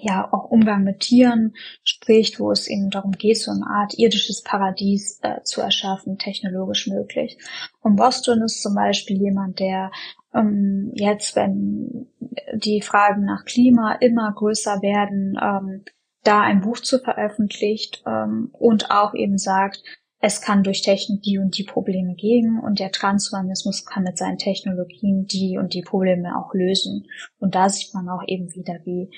ja 0.00 0.28
auch 0.32 0.50
Umgang 0.50 0.84
mit 0.84 1.00
Tieren 1.00 1.54
spricht, 1.82 2.40
wo 2.40 2.52
es 2.52 2.68
eben 2.68 2.90
darum 2.90 3.12
geht, 3.12 3.38
so 3.38 3.50
eine 3.50 3.66
Art 3.66 3.98
irdisches 3.98 4.42
Paradies 4.42 5.20
äh, 5.22 5.42
zu 5.42 5.60
erschaffen, 5.60 6.18
technologisch 6.18 6.86
möglich. 6.86 7.38
Und 7.80 7.96
Boston 7.96 8.42
ist 8.42 8.62
zum 8.62 8.74
Beispiel 8.74 9.20
jemand, 9.20 9.58
der 9.60 9.90
ähm, 10.34 10.92
jetzt, 10.94 11.36
wenn 11.36 12.08
die 12.54 12.82
Fragen 12.82 13.24
nach 13.24 13.44
Klima 13.44 13.94
immer 13.94 14.32
größer 14.32 14.82
werden, 14.82 15.38
ähm, 15.40 15.84
da 16.22 16.40
ein 16.40 16.60
Buch 16.60 16.80
zu 16.80 16.98
veröffentlicht 16.98 18.02
ähm, 18.06 18.50
und 18.52 18.90
auch 18.90 19.14
eben 19.14 19.38
sagt, 19.38 19.82
es 20.20 20.40
kann 20.40 20.64
durch 20.64 20.82
Technik 20.82 21.22
die 21.22 21.38
und 21.38 21.56
die 21.56 21.64
Probleme 21.64 22.14
gehen 22.14 22.58
und 22.58 22.80
der 22.80 22.90
Transhumanismus 22.90 23.84
kann 23.84 24.02
mit 24.02 24.18
seinen 24.18 24.38
Technologien 24.38 25.26
die 25.26 25.58
und 25.58 25.74
die 25.74 25.82
Probleme 25.82 26.36
auch 26.36 26.54
lösen. 26.54 27.06
Und 27.38 27.54
da 27.54 27.68
sieht 27.68 27.94
man 27.94 28.08
auch 28.08 28.22
eben 28.26 28.52
wieder, 28.54 28.80
wie 28.84 29.10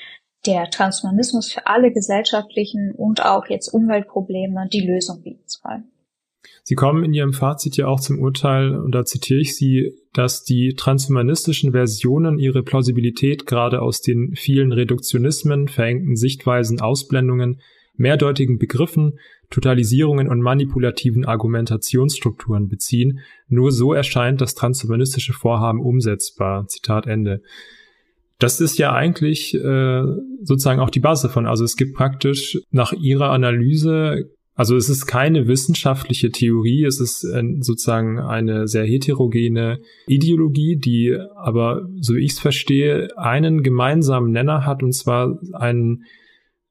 der 0.46 0.70
Transhumanismus 0.70 1.52
für 1.52 1.66
alle 1.66 1.92
gesellschaftlichen 1.92 2.92
und 2.92 3.24
auch 3.24 3.46
jetzt 3.48 3.68
Umweltprobleme 3.68 4.68
die 4.72 4.86
Lösung 4.86 5.22
bieten 5.22 5.44
soll. 5.46 5.82
Sie 6.62 6.74
kommen 6.74 7.04
in 7.04 7.12
Ihrem 7.12 7.32
Fazit 7.32 7.76
ja 7.76 7.86
auch 7.86 8.00
zum 8.00 8.20
Urteil, 8.20 8.76
und 8.76 8.94
da 8.94 9.04
zitiere 9.04 9.40
ich 9.40 9.56
Sie, 9.56 9.92
dass 10.12 10.44
die 10.44 10.74
transhumanistischen 10.76 11.72
Versionen 11.72 12.38
ihre 12.38 12.62
Plausibilität 12.62 13.46
gerade 13.46 13.82
aus 13.82 14.02
den 14.02 14.34
vielen 14.34 14.72
Reduktionismen, 14.72 15.68
verengten 15.68 16.16
Sichtweisen, 16.16 16.80
Ausblendungen, 16.80 17.60
mehrdeutigen 17.94 18.58
Begriffen, 18.58 19.18
Totalisierungen 19.50 20.28
und 20.28 20.40
manipulativen 20.40 21.24
Argumentationsstrukturen 21.24 22.68
beziehen. 22.68 23.20
Nur 23.48 23.72
so 23.72 23.92
erscheint 23.92 24.40
das 24.40 24.54
transhumanistische 24.54 25.32
Vorhaben 25.32 25.80
umsetzbar. 25.80 26.66
Zitat 26.66 27.06
Ende. 27.06 27.42
Das 28.40 28.60
ist 28.60 28.78
ja 28.78 28.92
eigentlich 28.92 29.54
äh, 29.54 30.02
sozusagen 30.42 30.80
auch 30.80 30.90
die 30.90 31.00
Basis 31.00 31.22
davon. 31.22 31.46
Also 31.46 31.62
es 31.62 31.76
gibt 31.76 31.94
praktisch 31.94 32.58
nach 32.72 32.92
Ihrer 32.92 33.30
Analyse 33.30 34.30
also 34.60 34.76
es 34.76 34.90
ist 34.90 35.06
keine 35.06 35.48
wissenschaftliche 35.48 36.30
Theorie, 36.30 36.84
es 36.84 37.00
ist 37.00 37.24
äh, 37.24 37.42
sozusagen 37.60 38.18
eine 38.18 38.68
sehr 38.68 38.84
heterogene 38.84 39.80
Ideologie, 40.06 40.76
die 40.76 41.16
aber, 41.34 41.88
so 41.98 42.14
wie 42.14 42.26
ich 42.26 42.32
es 42.32 42.40
verstehe, 42.40 43.08
einen 43.16 43.62
gemeinsamen 43.62 44.32
Nenner 44.32 44.66
hat, 44.66 44.82
und 44.82 44.92
zwar 44.92 45.38
einen, 45.54 46.04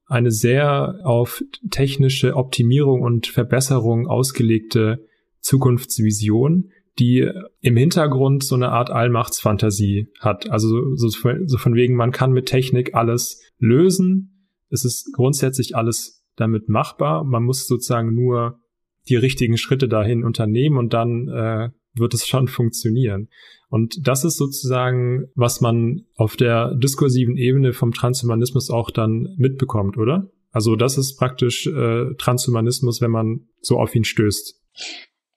eine 0.06 0.30
sehr 0.30 1.00
auf 1.04 1.44
technische 1.72 2.36
Optimierung 2.36 3.02
und 3.02 3.26
Verbesserung 3.26 4.06
ausgelegte 4.06 5.04
Zukunftsvision, 5.42 6.70
die 7.00 7.30
im 7.62 7.78
Hintergrund 7.78 8.44
so 8.44 8.56
eine 8.56 8.70
Art 8.70 8.90
Allmachtsfantasie 8.90 10.08
hat. 10.20 10.50
Also 10.50 10.96
so, 10.96 11.08
so 11.08 11.58
von 11.58 11.76
wegen, 11.76 11.96
man 11.96 12.12
kann 12.12 12.32
mit 12.32 12.48
Technik 12.48 12.94
alles 12.94 13.42
lösen. 13.58 14.50
Es 14.70 14.86
ist 14.86 15.12
grundsätzlich 15.14 15.76
alles 15.76 16.26
damit 16.36 16.70
machbar. 16.70 17.24
Man 17.24 17.44
muss 17.44 17.68
sozusagen 17.68 18.14
nur 18.14 18.60
die 19.08 19.16
richtigen 19.16 19.58
Schritte 19.58 19.88
dahin 19.88 20.24
unternehmen 20.24 20.78
und 20.78 20.94
dann 20.94 21.28
äh, 21.30 21.70
wird 21.94 22.14
es 22.14 22.28
schon 22.28 22.48
funktionieren. 22.48 23.30
Und 23.70 24.08
das 24.08 24.24
ist 24.24 24.38
sozusagen, 24.38 25.28
was 25.36 25.62
man 25.62 26.06
auf 26.16 26.36
der 26.36 26.76
diskursiven 26.76 27.38
Ebene 27.38 27.74
vom 27.74 27.92
Transhumanismus 27.92 28.70
auch 28.70 28.92
dann 28.92 29.36
mitbekommt, 29.38 29.98
oder? 29.98 30.32
Also 30.52 30.76
das 30.76 30.98
ist 30.98 31.18
praktisch 31.18 31.68
äh, 31.68 32.16
Transhumanismus, 32.18 33.02
wenn 33.02 33.12
man 33.12 33.48
so 33.62 33.80
auf 33.80 33.94
ihn 33.96 34.04
stößt. 34.04 34.60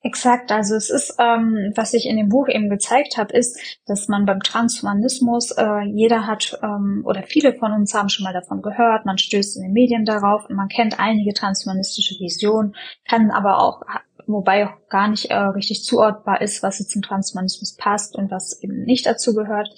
Exakt, 0.05 0.51
also 0.51 0.75
es 0.75 0.89
ist, 0.89 1.15
ähm, 1.17 1.71
was 1.75 1.93
ich 1.93 2.07
in 2.07 2.17
dem 2.17 2.27
Buch 2.27 2.49
eben 2.49 2.69
gezeigt 2.69 3.15
habe, 3.15 3.33
ist, 3.33 3.57
dass 3.85 4.09
man 4.09 4.25
beim 4.25 4.41
Transhumanismus, 4.41 5.51
äh, 5.51 5.83
jeder 5.93 6.27
hat 6.27 6.59
ähm, 6.61 7.03
oder 7.05 7.23
viele 7.23 7.53
von 7.53 7.71
uns 7.71 7.93
haben 7.93 8.09
schon 8.09 8.25
mal 8.25 8.33
davon 8.33 8.61
gehört, 8.61 9.05
man 9.05 9.17
stößt 9.17 9.55
in 9.55 9.63
den 9.63 9.71
Medien 9.71 10.03
darauf 10.03 10.49
und 10.49 10.57
man 10.57 10.67
kennt 10.67 10.99
einige 10.99 11.33
transhumanistische 11.33 12.19
Visionen, 12.19 12.75
kann 13.07 13.31
aber 13.31 13.59
auch, 13.59 13.81
wobei 14.27 14.67
auch 14.67 14.89
gar 14.89 15.07
nicht 15.07 15.31
äh, 15.31 15.37
richtig 15.37 15.85
zuordbar 15.85 16.41
ist, 16.41 16.63
was 16.63 16.79
jetzt 16.79 16.91
zum 16.91 17.01
Transhumanismus 17.01 17.77
passt 17.77 18.17
und 18.17 18.29
was 18.29 18.61
eben 18.61 18.83
nicht 18.83 19.05
dazu 19.05 19.33
gehört. 19.33 19.69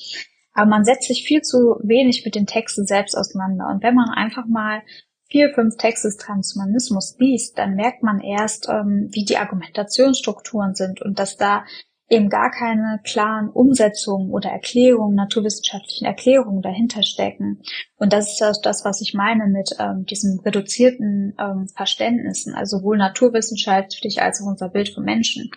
Aber 0.53 0.67
man 0.67 0.85
setzt 0.85 1.07
sich 1.07 1.23
viel 1.23 1.43
zu 1.43 1.75
wenig 1.83 2.25
mit 2.25 2.33
den 2.33 2.47
Texten 2.47 2.87
selbst 2.87 3.15
auseinander. 3.15 3.67
Und 3.67 3.83
wenn 3.83 3.93
man 3.93 4.09
einfach 4.09 4.47
mal 4.47 4.81
vier, 5.29 5.53
fünf 5.53 5.77
Texte 5.77 6.07
des 6.07 6.17
Transhumanismus 6.17 7.15
liest, 7.19 7.57
dann 7.57 7.75
merkt 7.75 8.03
man 8.03 8.19
erst, 8.19 8.69
ähm, 8.69 9.09
wie 9.11 9.25
die 9.25 9.37
Argumentationsstrukturen 9.37 10.75
sind 10.75 11.01
und 11.01 11.19
dass 11.19 11.37
da 11.37 11.63
eben 12.07 12.29
gar 12.29 12.51
keine 12.51 12.99
klaren 13.03 13.49
Umsetzungen 13.49 14.29
oder 14.29 14.49
Erklärungen, 14.49 15.15
naturwissenschaftlichen 15.15 16.05
Erklärungen 16.05 16.61
dahinter 16.61 17.01
stecken. 17.01 17.63
Und 17.97 18.13
das 18.13 18.33
ist 18.33 18.41
das, 18.41 18.61
das 18.61 18.85
was 18.85 19.01
ich 19.01 19.13
meine 19.15 19.47
mit 19.47 19.71
ähm, 19.79 20.05
diesen 20.05 20.39
reduzierten 20.39 21.35
ähm, 21.39 21.67
Verständnissen, 21.75 22.53
also 22.53 22.77
sowohl 22.77 22.97
naturwissenschaftlich 22.97 24.21
als 24.21 24.41
auch 24.41 24.47
unser 24.47 24.69
Bild 24.69 24.89
vom 24.93 25.03
Menschen. 25.03 25.49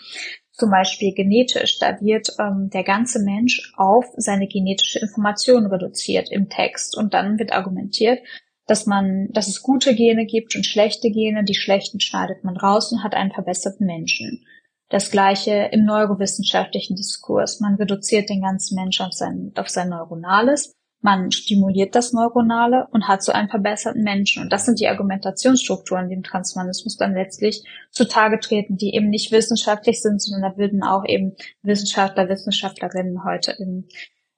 Zum 0.53 0.71
Beispiel 0.71 1.13
genetisch, 1.15 1.79
da 1.79 2.01
wird 2.01 2.35
ähm, 2.41 2.71
der 2.73 2.83
ganze 2.83 3.21
Mensch 3.23 3.73
auf 3.77 4.07
seine 4.17 4.49
genetische 4.49 4.99
Information 4.99 5.67
reduziert 5.67 6.33
im 6.33 6.49
Text 6.49 6.97
und 6.97 7.15
dann 7.15 7.39
wird 7.39 7.53
argumentiert, 7.53 8.21
dass 8.69 8.87
man, 8.87 9.29
dass 9.33 9.49
es 9.49 9.63
gute 9.63 9.95
Gene 9.95 10.27
gibt 10.27 10.55
und 10.55 10.65
schlechte 10.65 11.11
Gene. 11.11 11.43
Die 11.43 11.55
schlechten 11.55 12.01
schneidet 12.01 12.45
man 12.45 12.57
raus 12.57 12.93
und 12.93 13.03
hat 13.03 13.15
einen 13.15 13.33
verbesserten 13.33 13.87
Menschen. 13.87 14.45
Das 14.91 15.11
gleiche 15.11 15.71
im 15.73 15.85
neurowissenschaftlichen 15.85 16.95
Diskurs. 16.95 17.61
Man 17.61 17.75
reduziert 17.75 18.29
den 18.29 18.43
ganzen 18.43 18.77
Menschen 18.77 19.07
auf 19.07 19.13
sein, 19.15 19.53
auf 19.57 19.69
sein 19.71 19.89
Neuronales. 19.89 20.75
Man 21.01 21.31
stimuliert 21.31 21.95
das 21.95 22.13
Neuronale 22.13 22.89
und 22.91 23.09
hat 23.09 23.23
so 23.23 23.33
einen 23.33 23.49
verbesserten 23.49 24.03
Menschen. 24.03 24.43
Und 24.43 24.53
das 24.53 24.67
sind 24.67 24.81
die 24.81 24.89
Argumentationsstrukturen, 24.89 26.09
die 26.09 26.15
im 26.15 26.23
Transhumanismus 26.23 26.97
dann 26.97 27.15
letztlich 27.15 27.65
zutage 27.91 28.39
treten, 28.39 28.77
die 28.77 28.95
eben 28.95 29.09
nicht 29.09 29.33
wissenschaftlich 29.33 30.03
sind, 30.03 30.21
sondern 30.21 30.53
da 30.53 30.59
würden 30.59 30.83
auch 30.83 31.05
eben 31.07 31.37
Wissenschaftler, 31.63 32.29
Wissenschaftlerinnen 32.29 33.25
heute 33.25 33.53
im 33.53 33.87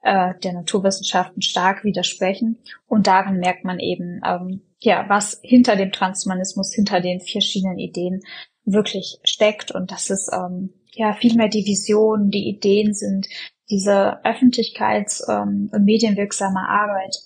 äh, 0.03 0.35
der 0.43 0.53
Naturwissenschaften 0.53 1.43
stark 1.43 1.85
widersprechen. 1.85 2.59
Und 2.87 3.07
darin 3.07 3.39
merkt 3.39 3.65
man 3.65 3.79
eben, 3.79 4.21
ähm, 4.25 4.63
ja, 4.79 5.05
was 5.09 5.39
hinter 5.43 5.77
dem 5.77 5.93
Transhumanismus, 5.93 6.73
hinter 6.73 7.01
den 7.01 7.21
verschiedenen 7.21 7.79
Ideen 7.79 8.23
wirklich 8.65 9.19
steckt 9.25 9.71
und 9.71 9.91
dass 9.91 10.11
es 10.11 10.29
ähm, 10.33 10.73
ja 10.93 11.13
viel 11.13 11.35
mehr 11.35 11.49
die 11.49 11.67
Visionen, 11.67 12.31
die 12.31 12.49
Ideen 12.49 12.95
sind, 12.95 13.27
diese 13.69 14.25
öffentlichkeits- 14.25 15.23
ähm, 15.29 15.71
und 15.73 15.85
medienwirksame 15.85 16.69
Arbeit 16.69 17.17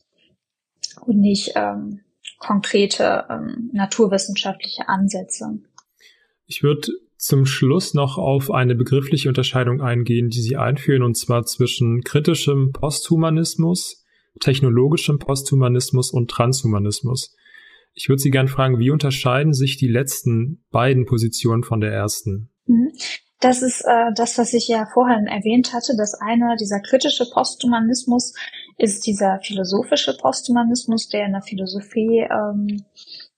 und 1.07 1.19
nicht 1.21 1.53
ähm, 1.57 2.01
konkrete 2.39 3.27
ähm, 3.31 3.71
naturwissenschaftliche 3.73 4.89
Ansätze. 4.89 5.59
Ich 6.47 6.63
würde 6.63 6.93
zum 7.17 7.47
Schluss 7.47 7.95
noch 7.95 8.19
auf 8.19 8.51
eine 8.51 8.75
begriffliche 8.75 9.29
Unterscheidung 9.29 9.81
eingehen, 9.81 10.29
die 10.29 10.41
Sie 10.41 10.57
einführen, 10.57 11.03
und 11.03 11.17
zwar 11.17 11.45
zwischen 11.45 12.03
kritischem 12.03 12.73
Posthumanismus, 12.73 14.05
technologischem 14.41 15.19
Posthumanismus 15.19 16.11
und 16.11 16.31
Transhumanismus. 16.31 17.35
Ich 17.95 18.09
würde 18.09 18.21
Sie 18.21 18.31
gern 18.31 18.49
fragen, 18.49 18.79
wie 18.79 18.91
unterscheiden 18.91 19.53
sich 19.53 19.77
die 19.77 19.89
letzten 19.89 20.65
beiden 20.71 21.07
Positionen 21.07 21.63
von 21.63 21.81
der 21.81 21.93
ersten? 21.93 22.51
Mhm. 22.67 22.93
Das 23.41 23.63
ist 23.63 23.83
äh, 23.83 24.13
das, 24.17 24.39
was 24.39 24.55
ich 24.55 24.69
ja 24.69 24.87
vorhin 24.93 25.27
erwähnt 25.27 25.75
hatte. 25.75 25.95
Das 25.99 26.15
eine, 26.15 26.57
dieser 26.59 26.81
kritische 26.81 27.27
Posthumanismus, 27.31 28.33
ist 28.79 29.07
dieser 29.07 29.39
philosophische 29.43 30.17
Posthumanismus, 30.17 31.09
der 31.09 31.27
in 31.27 31.33
der 31.33 31.43
Philosophie 31.43 32.27
ähm, 32.31 32.85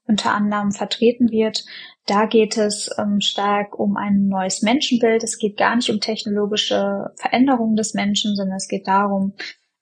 unter 0.07 0.33
anderem 0.33 0.73
vertreten 0.73 1.31
wird. 1.31 1.65
Da 2.07 2.27
geht 2.27 2.57
es 2.57 2.91
ähm, 2.99 3.21
stark 3.21 3.79
um 3.79 3.97
ein 3.97 4.29
neues 4.29 4.63
Menschenbild. 4.63 5.23
Es 5.25 5.39
geht 5.39 5.57
gar 5.57 5.75
nicht 5.75 5.91
um 5.91 6.01
technologische 6.01 7.13
Veränderungen 7.17 7.77
des 7.77 7.95
Menschen, 7.95 8.37
sondern 8.37 8.57
es 8.57 8.69
geht 8.69 8.87
darum, 8.87 9.35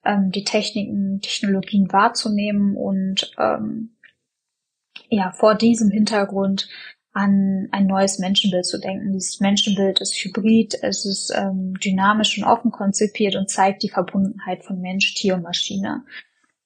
ähm, 0.04 0.30
die 0.30 0.44
Techniken, 0.44 1.20
Technologien 1.20 1.92
wahrzunehmen 1.92 2.76
und 2.76 3.32
ähm, 3.38 3.96
ja 5.10 5.32
vor 5.32 5.54
diesem 5.54 5.90
Hintergrund 5.90 6.68
an 7.12 7.68
ein 7.70 7.86
neues 7.86 8.18
Menschenbild 8.18 8.66
zu 8.66 8.78
denken. 8.78 9.12
Dieses 9.12 9.38
Menschenbild 9.40 10.00
ist 10.00 10.14
hybrid, 10.14 10.74
es 10.82 11.04
ist 11.04 11.32
ähm, 11.34 11.74
dynamisch 11.78 12.36
und 12.38 12.44
offen 12.44 12.72
konzipiert 12.72 13.36
und 13.36 13.48
zeigt 13.48 13.82
die 13.82 13.88
Verbundenheit 13.88 14.64
von 14.64 14.80
Mensch, 14.80 15.14
Tier 15.14 15.34
und 15.36 15.42
Maschine. 15.42 16.04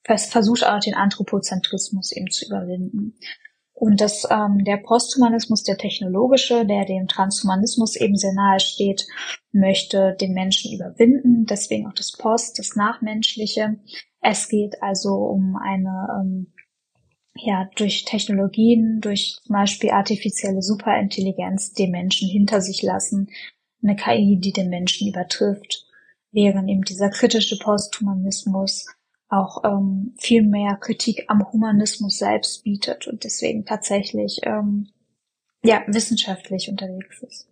Es 0.05 0.26
versucht 0.26 0.64
auch 0.64 0.80
den 0.80 0.95
Anthropozentrismus 0.95 2.12
eben 2.12 2.30
zu 2.30 2.47
überwinden. 2.47 3.18
Und 3.79 4.01
dass 4.01 4.26
ähm, 4.29 4.64
der 4.64 4.79
Posthumanismus, 4.79 5.62
der 5.62 5.79
technologische, 5.79 6.66
der 6.66 6.85
dem 6.85 7.07
Transhumanismus 7.07 7.95
eben 7.95 8.16
sehr 8.16 8.33
nahe 8.33 8.59
steht, 8.59 9.07
möchte 9.53 10.16
den 10.20 10.33
Menschen 10.33 10.74
überwinden. 10.74 11.47
Deswegen 11.47 11.87
auch 11.87 11.93
das 11.93 12.11
Post, 12.11 12.59
das 12.59 12.74
Nachmenschliche. 12.74 13.79
Es 14.20 14.49
geht 14.49 14.83
also 14.83 15.14
um 15.14 15.57
eine, 15.57 16.09
ähm, 16.20 16.53
ja, 17.37 17.70
durch 17.76 18.05
Technologien, 18.05 18.99
durch 19.01 19.39
zum 19.45 19.55
Beispiel 19.55 19.91
artifizielle 19.91 20.61
Superintelligenz 20.61 21.72
den 21.72 21.93
Menschen 21.93 22.29
hinter 22.29 22.61
sich 22.61 22.83
lassen. 22.83 23.29
Eine 23.81 23.95
KI, 23.95 24.41
die 24.41 24.53
den 24.53 24.70
Menschen 24.70 25.09
übertrifft. 25.09 25.87
Während 26.33 26.68
eben 26.68 26.83
dieser 26.83 27.11
kritische 27.11 27.61
Posthumanismus 27.61 28.87
auch 29.29 29.62
ähm, 29.64 30.14
viel 30.18 30.43
mehr 30.43 30.76
Kritik 30.76 31.24
am 31.29 31.45
Humanismus 31.53 32.18
selbst 32.18 32.64
bietet 32.64 33.07
und 33.07 33.24
deswegen 33.24 33.64
tatsächlich 33.64 34.41
ähm, 34.43 34.89
ja 35.62 35.83
wissenschaftlich 35.87 36.68
unterwegs 36.70 37.22
ist. 37.22 37.49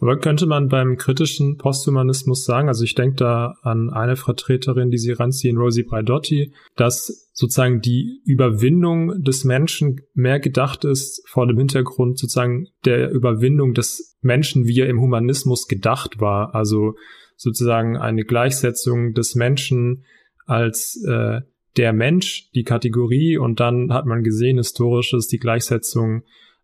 Aber 0.00 0.18
könnte 0.18 0.46
man 0.46 0.68
beim 0.68 0.96
kritischen 0.96 1.56
Posthumanismus 1.56 2.44
sagen, 2.44 2.68
also 2.68 2.84
ich 2.84 2.94
denke 2.94 3.16
da 3.16 3.54
an 3.62 3.90
eine 3.90 4.16
Vertreterin, 4.16 4.90
die 4.90 4.98
Sie 4.98 5.12
ranziehen, 5.12 5.56
Rosie 5.56 5.84
Braidotti, 5.84 6.52
dass 6.76 7.30
sozusagen 7.32 7.80
die 7.80 8.20
Überwindung 8.24 9.22
des 9.22 9.44
Menschen 9.44 10.00
mehr 10.12 10.40
gedacht 10.40 10.84
ist 10.84 11.22
vor 11.28 11.46
dem 11.46 11.58
Hintergrund 11.58 12.18
sozusagen 12.18 12.66
der 12.84 13.10
Überwindung 13.10 13.72
des 13.72 14.18
Menschen, 14.20 14.66
wie 14.66 14.80
er 14.80 14.88
im 14.88 15.00
Humanismus 15.00 15.68
gedacht 15.68 16.20
war. 16.20 16.54
Also 16.54 16.94
sozusagen 17.36 17.96
eine 17.96 18.24
Gleichsetzung 18.24 19.14
des 19.14 19.34
Menschen 19.34 20.04
als 20.50 21.02
äh, 21.06 21.40
der 21.76 21.92
Mensch, 21.92 22.50
die 22.52 22.64
Kategorie, 22.64 23.38
und 23.38 23.60
dann 23.60 23.92
hat 23.92 24.06
man 24.06 24.24
gesehen, 24.24 24.58
historisch 24.58 25.12
ist 25.14 25.30
die 25.32 25.38
Gleichsetzung 25.38 26.22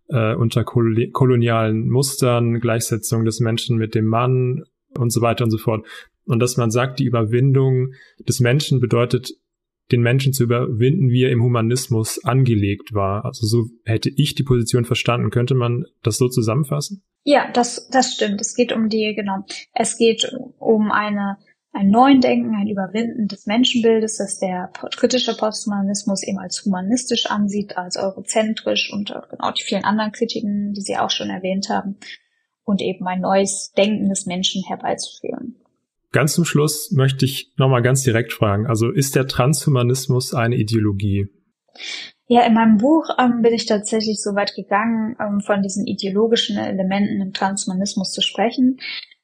äh, 0.09 0.35
unter 0.35 0.65
kol 0.65 1.11
kolonialen 1.13 1.89
Mustern, 1.89 2.61
Gleichsetzung 2.61 3.25
des 3.25 3.41
Menschen 3.41 3.77
mit 3.77 3.95
dem 3.95 4.07
Mann 4.07 4.65
und 4.99 5.11
so 5.11 5.21
weiter 5.21 5.45
und 5.45 5.51
so 5.51 5.59
fort. 5.59 5.87
Und 6.25 6.41
dass 6.41 6.57
man 6.57 6.71
sagt, 6.71 6.99
die 6.99 7.05
Überwindung 7.05 7.93
des 8.19 8.41
Menschen 8.41 8.81
bedeutet, 8.81 9.31
den 9.93 10.03
Menschen 10.03 10.33
zu 10.33 10.43
überwinden, 10.43 11.11
wie 11.11 11.23
er 11.23 11.31
im 11.31 11.45
Humanismus 11.45 12.25
angelegt 12.25 12.93
war. 12.93 13.25
Also 13.25 13.47
so 13.47 13.67
hätte 13.85 14.11
ich 14.11 14.35
die 14.35 14.43
Position 14.43 14.85
verstanden. 14.85 15.31
Könnte 15.31 15.55
man 15.55 15.85
das 16.03 16.17
so 16.17 16.29
zusammenfassen? 16.29 17.05
Ja, 17.23 17.49
das, 17.53 17.89
das 17.91 18.15
stimmt. 18.15 18.41
Es 18.41 18.57
geht 18.57 18.73
um 18.73 18.89
die, 18.89 19.15
genau. 19.15 19.45
Es 19.73 19.97
geht 19.97 20.33
um 20.59 20.91
eine 20.91 21.37
ein 21.77 21.91
neuen 21.91 22.21
Denken, 22.21 22.55
ein 22.55 22.69
Überwinden 22.69 23.29
des 23.29 23.47
Menschenbildes, 23.47 24.17
das 24.17 24.39
der 24.39 24.71
kritische 24.97 25.37
Posthumanismus 25.37 26.23
eben 26.23 26.39
als 26.39 26.65
humanistisch 26.65 27.27
ansieht, 27.27 27.77
als 27.77 27.97
eurozentrisch 27.97 28.91
und 28.93 29.15
genau 29.31 29.51
die 29.53 29.63
vielen 29.63 29.85
anderen 29.85 30.13
Kritiken, 30.13 30.73
die 30.73 30.81
Sie 30.81 30.97
auch 30.97 31.11
schon 31.11 31.29
erwähnt 31.29 31.69
haben, 31.69 31.97
und 32.65 32.81
eben 32.81 33.07
ein 33.07 33.21
neues 33.21 33.73
Denken 33.77 34.09
des 34.09 34.27
Menschen 34.27 34.65
herbeizuführen. 34.67 35.57
Ganz 36.13 36.35
zum 36.35 36.45
Schluss 36.45 36.91
möchte 36.93 37.25
ich 37.25 37.53
nochmal 37.57 37.83
ganz 37.83 38.03
direkt 38.03 38.33
fragen, 38.33 38.67
also 38.67 38.91
ist 38.91 39.15
der 39.15 39.27
Transhumanismus 39.27 40.35
eine 40.35 40.57
Ideologie? 40.57 41.29
Ja, 42.29 42.45
in 42.45 42.55
meinem 42.55 42.79
Buch 42.79 43.05
ähm, 43.19 43.43
bin 43.43 43.53
ich 43.53 43.67
tatsächlich 43.67 44.21
so 44.21 44.35
weit 44.35 44.55
gegangen, 44.57 45.15
ähm, 45.21 45.41
von 45.41 45.63
diesen 45.63 45.87
ideologischen 45.87 46.57
Elementen 46.57 47.21
im 47.21 47.33
Transhumanismus 47.33 48.11
zu 48.13 48.21
sprechen. 48.21 48.79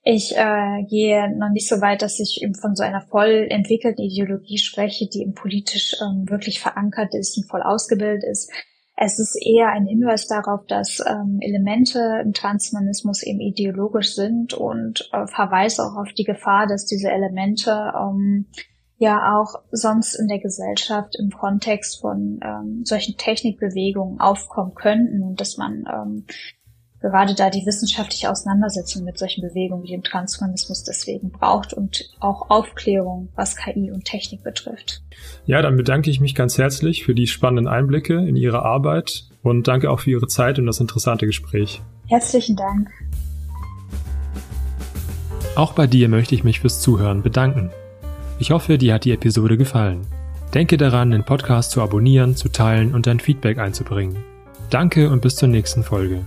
Ich 0.04 0.36
äh, 0.36 0.82
gehe 0.88 1.36
noch 1.38 1.50
nicht 1.50 1.68
so 1.68 1.80
weit, 1.80 2.02
dass 2.02 2.18
ich 2.18 2.42
eben 2.42 2.56
von 2.56 2.74
so 2.74 2.82
einer 2.82 3.02
voll 3.02 3.46
entwickelten 3.50 4.02
Ideologie 4.02 4.58
spreche, 4.58 5.08
die 5.08 5.22
eben 5.22 5.34
politisch 5.34 5.96
ähm, 6.02 6.28
wirklich 6.28 6.60
verankert 6.60 7.14
ist 7.14 7.36
und 7.38 7.48
voll 7.48 7.62
ausgebildet 7.62 8.24
ist. 8.24 8.50
Es 8.96 9.18
ist 9.18 9.36
eher 9.40 9.68
ein 9.68 9.86
Hinweis 9.86 10.26
darauf, 10.26 10.66
dass 10.66 11.00
ähm, 11.06 11.38
Elemente 11.40 12.20
im 12.22 12.32
Transhumanismus 12.32 13.22
eben 13.22 13.40
ideologisch 13.40 14.14
sind 14.14 14.54
und 14.54 15.08
äh, 15.12 15.26
verweise 15.28 15.82
auch 15.82 15.96
auf 15.96 16.12
die 16.12 16.24
Gefahr, 16.24 16.66
dass 16.66 16.84
diese 16.84 17.10
Elemente 17.10 17.92
ähm, 17.96 18.46
ja 18.98 19.36
auch 19.36 19.62
sonst 19.70 20.14
in 20.14 20.28
der 20.28 20.40
Gesellschaft 20.40 21.16
im 21.18 21.30
Kontext 21.30 22.00
von 22.00 22.40
ähm, 22.42 22.84
solchen 22.84 23.16
Technikbewegungen 23.16 24.20
aufkommen 24.20 24.74
könnten 24.74 25.22
und 25.22 25.40
dass 25.40 25.56
man 25.56 25.84
ähm, 25.92 26.26
gerade 27.02 27.34
da 27.34 27.50
die 27.50 27.66
wissenschaftliche 27.66 28.30
Auseinandersetzung 28.30 29.04
mit 29.04 29.18
solchen 29.18 29.42
Bewegungen 29.42 29.82
wie 29.82 29.90
dem 29.90 30.02
Transhumanismus 30.02 30.84
deswegen 30.84 31.30
braucht 31.30 31.74
und 31.74 32.10
auch 32.20 32.48
Aufklärung, 32.48 33.28
was 33.34 33.56
KI 33.56 33.90
und 33.90 34.04
Technik 34.04 34.42
betrifft. 34.42 35.02
Ja, 35.44 35.60
dann 35.60 35.76
bedanke 35.76 36.10
ich 36.10 36.20
mich 36.20 36.34
ganz 36.34 36.56
herzlich 36.56 37.04
für 37.04 37.14
die 37.14 37.26
spannenden 37.26 37.68
Einblicke 37.68 38.14
in 38.14 38.36
Ihre 38.36 38.62
Arbeit 38.62 39.24
und 39.42 39.68
danke 39.68 39.90
auch 39.90 40.00
für 40.00 40.10
Ihre 40.10 40.28
Zeit 40.28 40.58
und 40.58 40.66
das 40.66 40.80
interessante 40.80 41.26
Gespräch. 41.26 41.82
Herzlichen 42.06 42.56
Dank. 42.56 42.88
Auch 45.56 45.72
bei 45.74 45.86
dir 45.86 46.08
möchte 46.08 46.34
ich 46.34 46.44
mich 46.44 46.60
fürs 46.60 46.80
Zuhören 46.80 47.22
bedanken. 47.22 47.70
Ich 48.38 48.52
hoffe, 48.52 48.78
dir 48.78 48.94
hat 48.94 49.04
die 49.04 49.12
Episode 49.12 49.58
gefallen. 49.58 50.06
Denke 50.54 50.76
daran, 50.76 51.10
den 51.10 51.24
Podcast 51.24 51.72
zu 51.72 51.82
abonnieren, 51.82 52.36
zu 52.36 52.48
teilen 52.48 52.94
und 52.94 53.06
dein 53.06 53.20
Feedback 53.20 53.58
einzubringen. 53.58 54.16
Danke 54.70 55.10
und 55.10 55.20
bis 55.20 55.36
zur 55.36 55.48
nächsten 55.48 55.82
Folge. 55.82 56.24